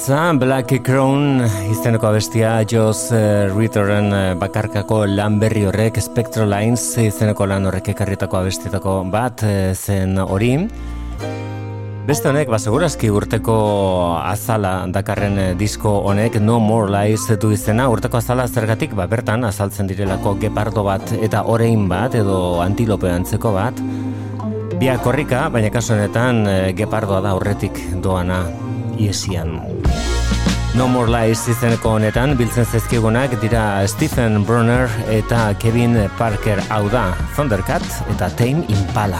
[0.01, 6.81] Beltza, Black Crown izeneko abestia Joss uh, Ritterren eh, bakarkako lan berri horrek Spectral Lines
[6.97, 10.55] izeneko lan horrek ekarritako abestietako bat eh, zen hori.
[12.09, 13.59] Beste honek, ba, segurazki urteko
[14.23, 19.45] azala dakarren eh, disko honek No More Lies du izena, urteko azala zergatik, ba, bertan
[19.45, 23.85] azaltzen direlako gepardo bat eta orein bat edo antilope antzeko bat.
[24.81, 28.47] Biak korrika, baina kasu honetan eh, gepardoa da horretik doana
[28.97, 29.80] iesian.
[30.73, 37.09] No More Lies izeneko honetan biltzen zezkigunak dira Stephen Brunner eta Kevin Parker hau da
[37.35, 37.83] Thundercat
[38.15, 39.19] eta Tame Impala.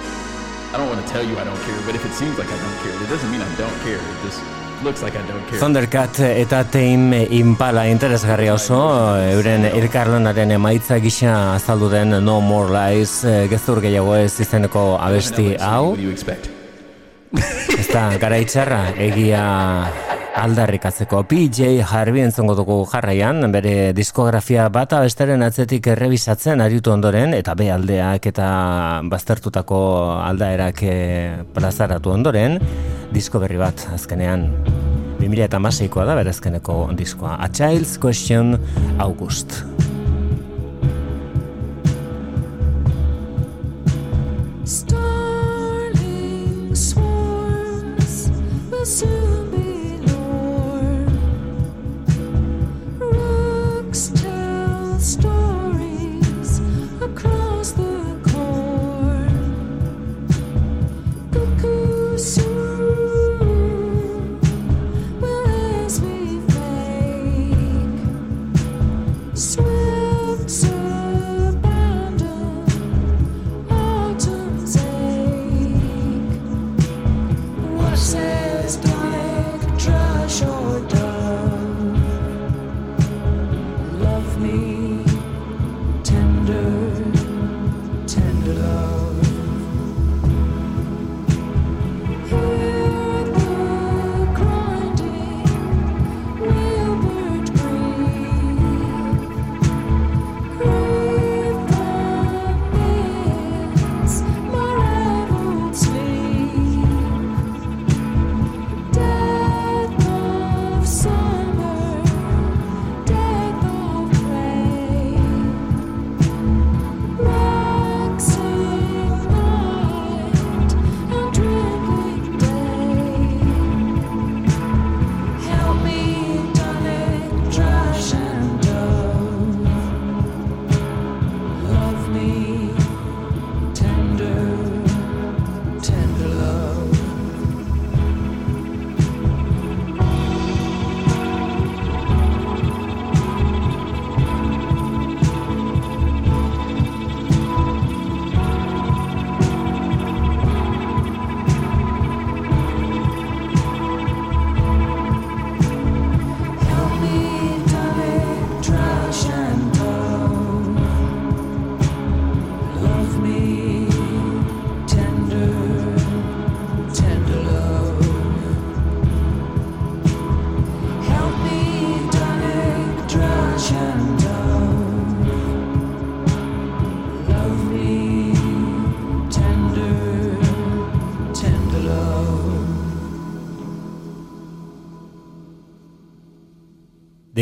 [0.73, 2.57] I don't want to tell you I don't care, but if it seems like I
[2.57, 3.99] don't care, it doesn't mean I don't care.
[3.99, 4.39] It just
[4.83, 5.59] looks like I don't care.
[5.59, 8.79] Thundercat eta Tame Impala interesgarria oso,
[9.33, 15.57] euren elkarlanaren emaitza gisa azaldu den No More Lies, eh, gezur gehiago ez izeneko abesti
[15.59, 15.97] hau.
[17.77, 19.43] Ez da, gara itxarra, egia
[20.41, 21.21] aldarrikatzeko.
[21.29, 27.69] PJ Harvey entzongo dugu jarraian, bere diskografia bata besteren atzetik errebisatzen aritu ondoren, eta be
[27.73, 28.47] aldeak eta
[29.11, 29.81] baztertutako
[30.25, 32.57] aldaerak eh, plazaratu ondoren,
[33.13, 34.49] disko berri bat azkenean.
[35.21, 37.37] 2006koa da bere azkeneko diskoa.
[37.37, 38.57] A Child's Question
[38.97, 39.61] August.
[44.65, 48.31] Starling swarms
[48.85, 49.40] soon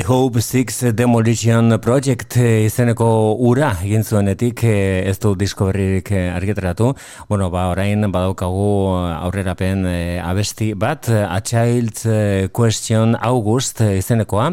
[0.10, 3.06] Hope Six Demolition Project eh, izeneko
[3.47, 6.91] ura egin zuenetik eh, ez du disko berririk eh, argitaratu.
[7.30, 9.85] Bueno, ba, orain badaukagu aurrerapen
[10.22, 14.51] abesti bat, A Child's eh, Question August izenekoa.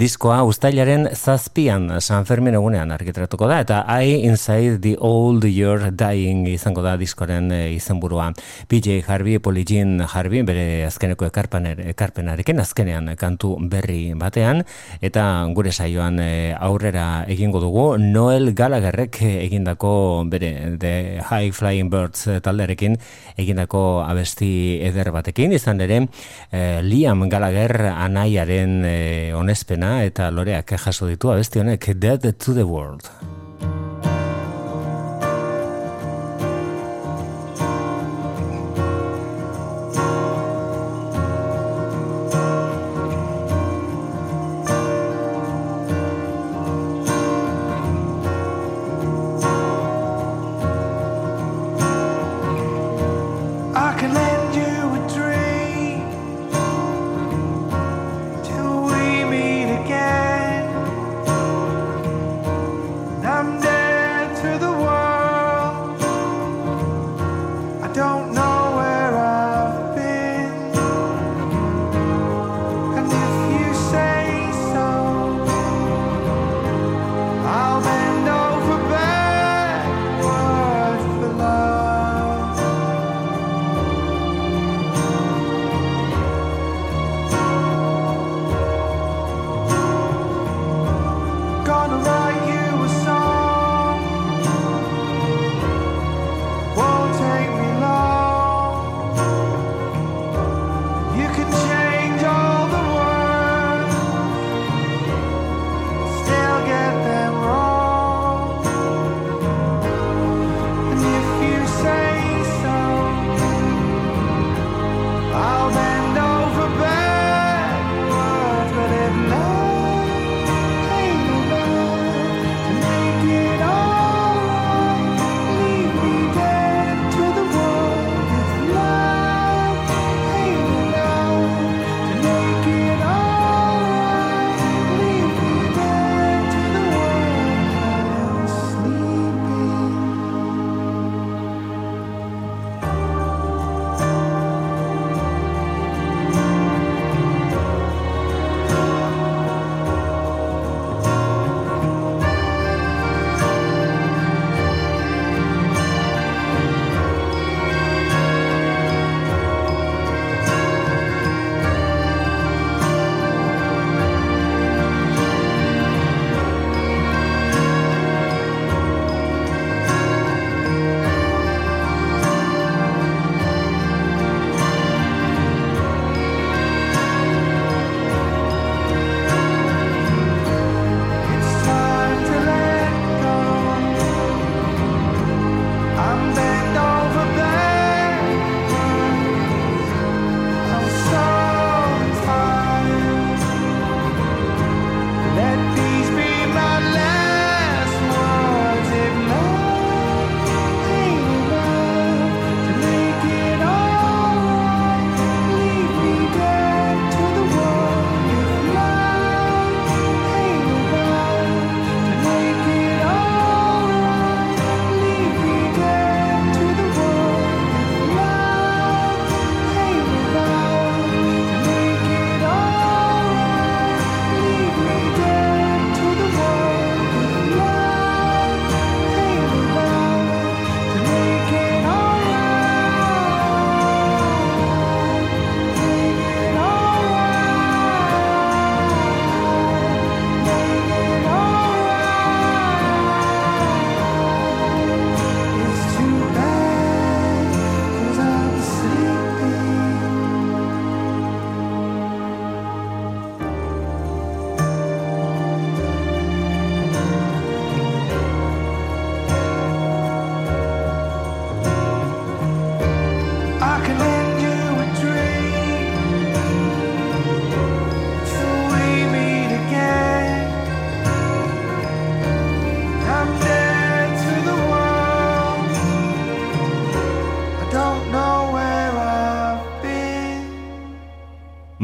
[0.00, 6.48] Diskoa ustailaren zazpian San Fermin egunean argitaratuko da, eta I Inside the Old You're Dying
[6.54, 8.30] izango da diskoren izenburua.
[8.68, 14.64] PJ Harvey, Polly Jean Harvey, bere azkeneko ekarpener, ekarpenarekin, azkenean kantu berri batean,
[15.04, 16.18] eta gure saioan
[16.58, 19.92] aurrera egingo dugu Noel Gallagherrek egindako
[20.30, 22.96] bere The High Flying Birds talderekin
[23.36, 24.52] egindako abesti
[24.84, 26.02] eder batekin izan ere
[26.50, 32.64] eh, Liam Gallagher anaiaren eh, onespena eta loreak jaso ditu abesti honek Dead to the
[32.64, 33.08] World.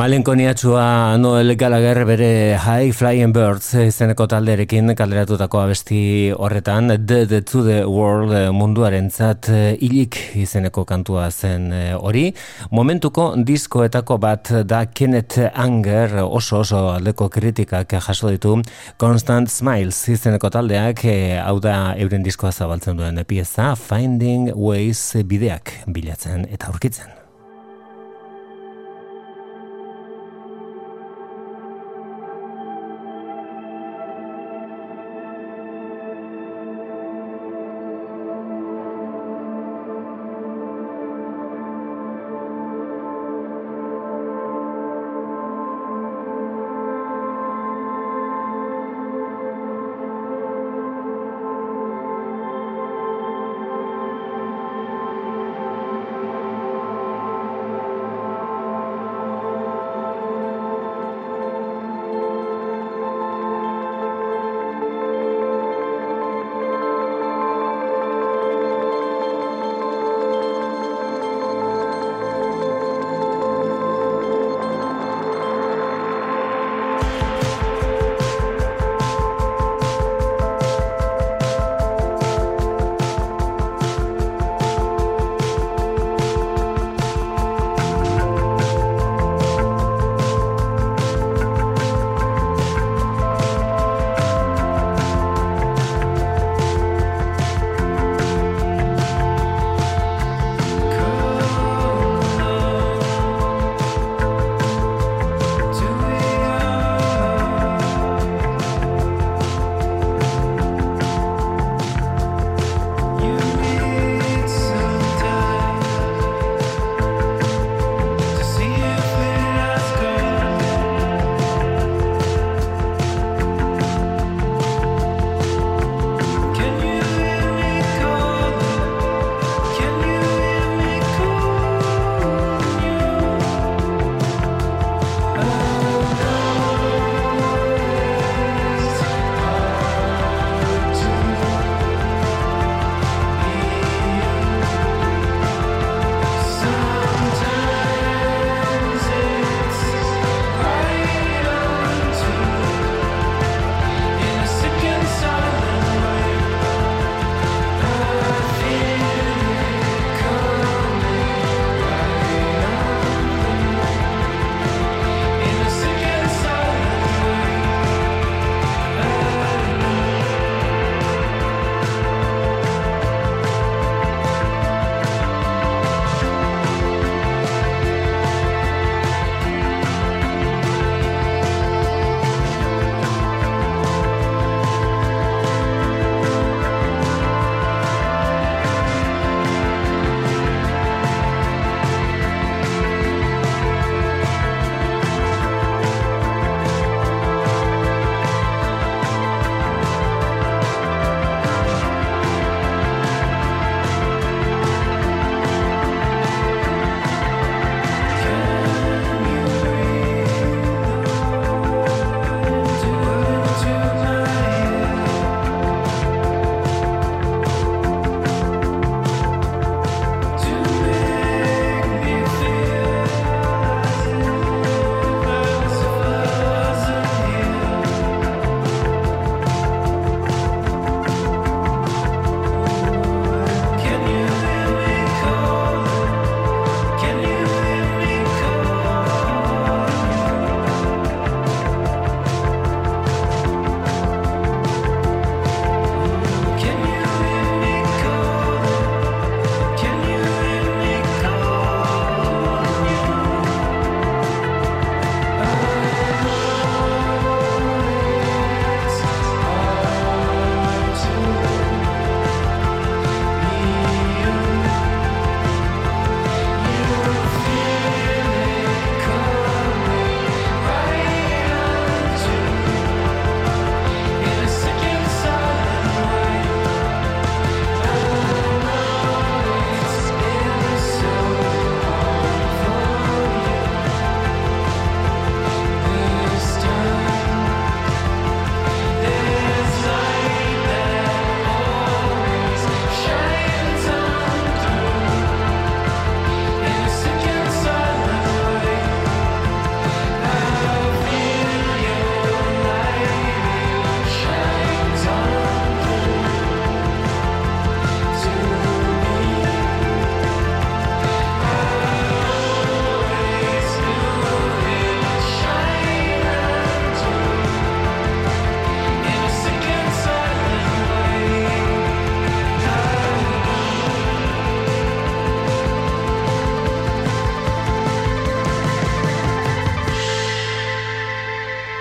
[0.08, 5.98] Malenkoniatxua Noel Gallagher bere High Flying Birds izeneko talderekin kalderatutako abesti
[6.32, 12.24] horretan Dead to the World munduaren zat hilik izeneko kantua zen eh, hori.
[12.72, 18.56] Momentuko diskoetako bat da Kenneth Anger oso oso aldeko kritikak jaso ditu
[18.96, 25.82] Constant Smiles izeneko taldeak eh, hau da euren diskoa zabaltzen duen pieza Finding Ways bideak
[25.84, 27.17] bilatzen eta aurkitzen.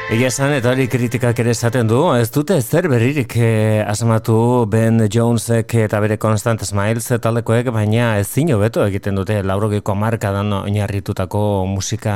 [0.07, 5.01] Egia esan, eta hori kritikak ere esaten du, ez dute zer berririk eh, asmatu Ben
[5.11, 12.13] Jonesek eta bere Constant Smiles taldekoek, baina ezin hobeto egiten dute laurogeko markadan oinarritutako musika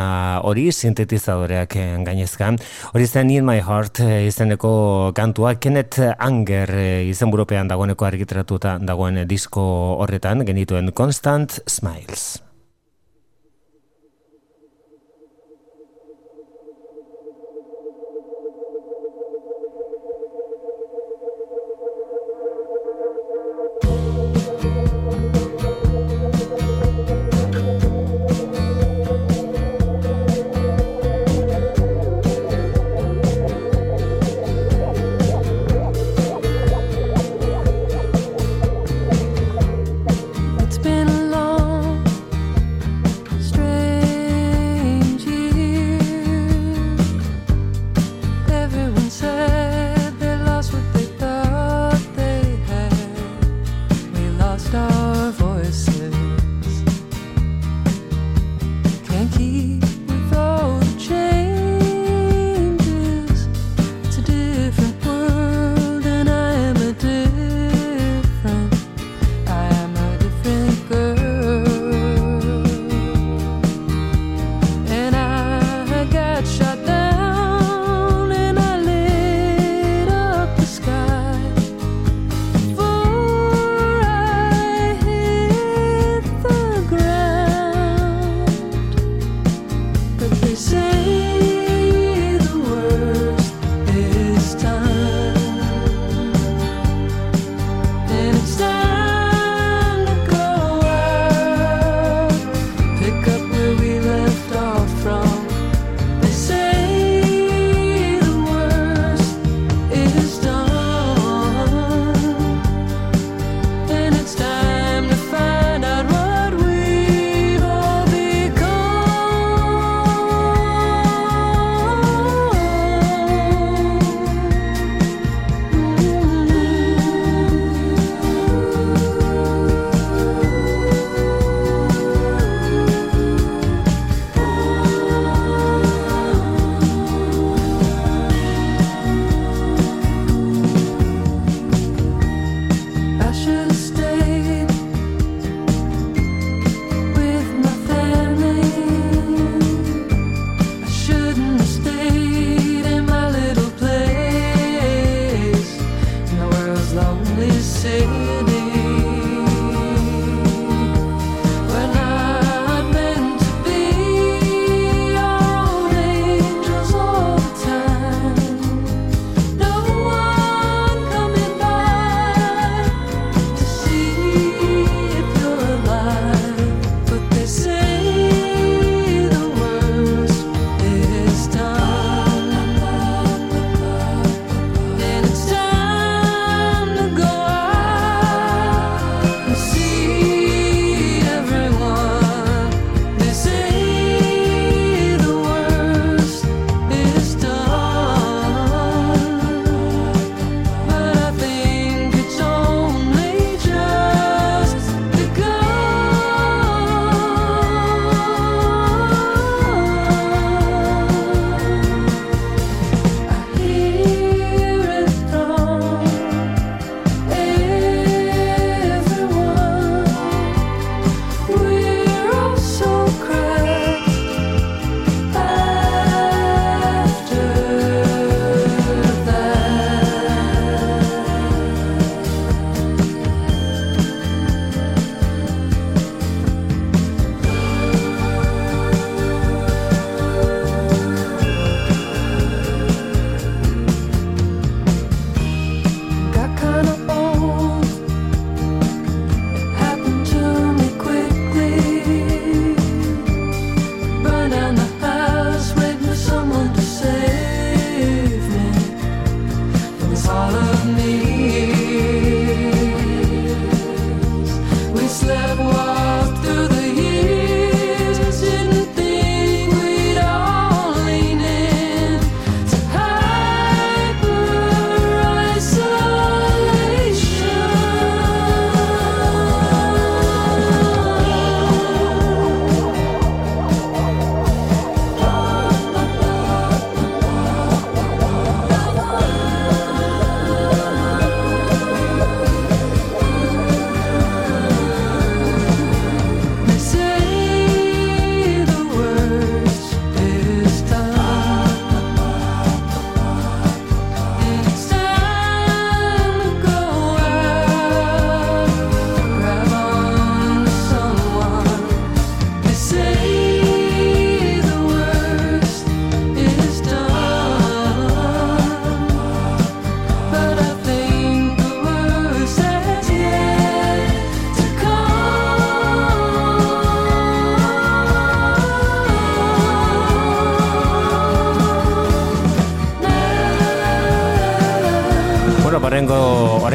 [0.47, 2.53] hori sintetizadoreak eh, gainezka.
[2.93, 4.71] Hori zen In My Heart eh, izeneko
[5.17, 9.67] kantua, Kenneth Anger eh, izenburupean dagoeneko argitaratuta dagoen disko
[9.99, 12.39] horretan, genituen Constant Smiles.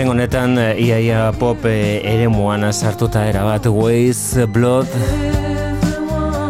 [0.06, 3.66] Oren honetan eh, iaia pop eh, ere muan sartuta erabat.
[3.66, 4.86] Ways Blood.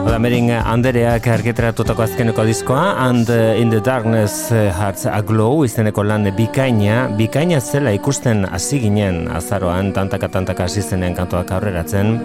[0.06, 5.64] Oda Mering Andereak argitratutako azkeneko diskoa And eh, in the Darkness eh, Hearts a Glow
[5.64, 12.20] izeneko lan bikaina bikaina zela ikusten hasi ginen azaroan tantaka tantaka hasi zenen kantuak aurreratzen.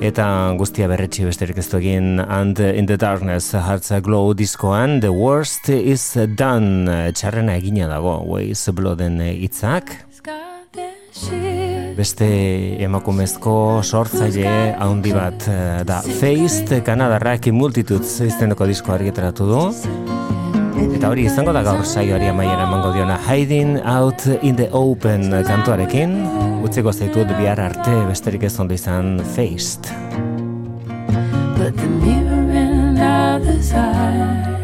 [0.00, 5.12] Eta guztia berretsi besterik ez egin And in the Darkness Hearts a Glow diskoan The
[5.12, 7.12] Worst is Done.
[7.12, 10.07] Txarrena egina dago Ways Blooden hitzak
[11.98, 12.26] Beste
[12.86, 13.52] emakumezko
[13.82, 15.96] sortzaile handi bat eh, da.
[16.20, 19.62] Faced Kanadarrak Multitudes izeneko disko argitaratu du.
[20.78, 26.14] Eta hori izango da gaur saioari amaiera emango diona Hiding Out in the Open kantuarekin.
[26.62, 29.90] Utziko zaitut bihar arte besterik ez ondo izan Faced
[31.58, 34.57] Put the mirror in other's eyes.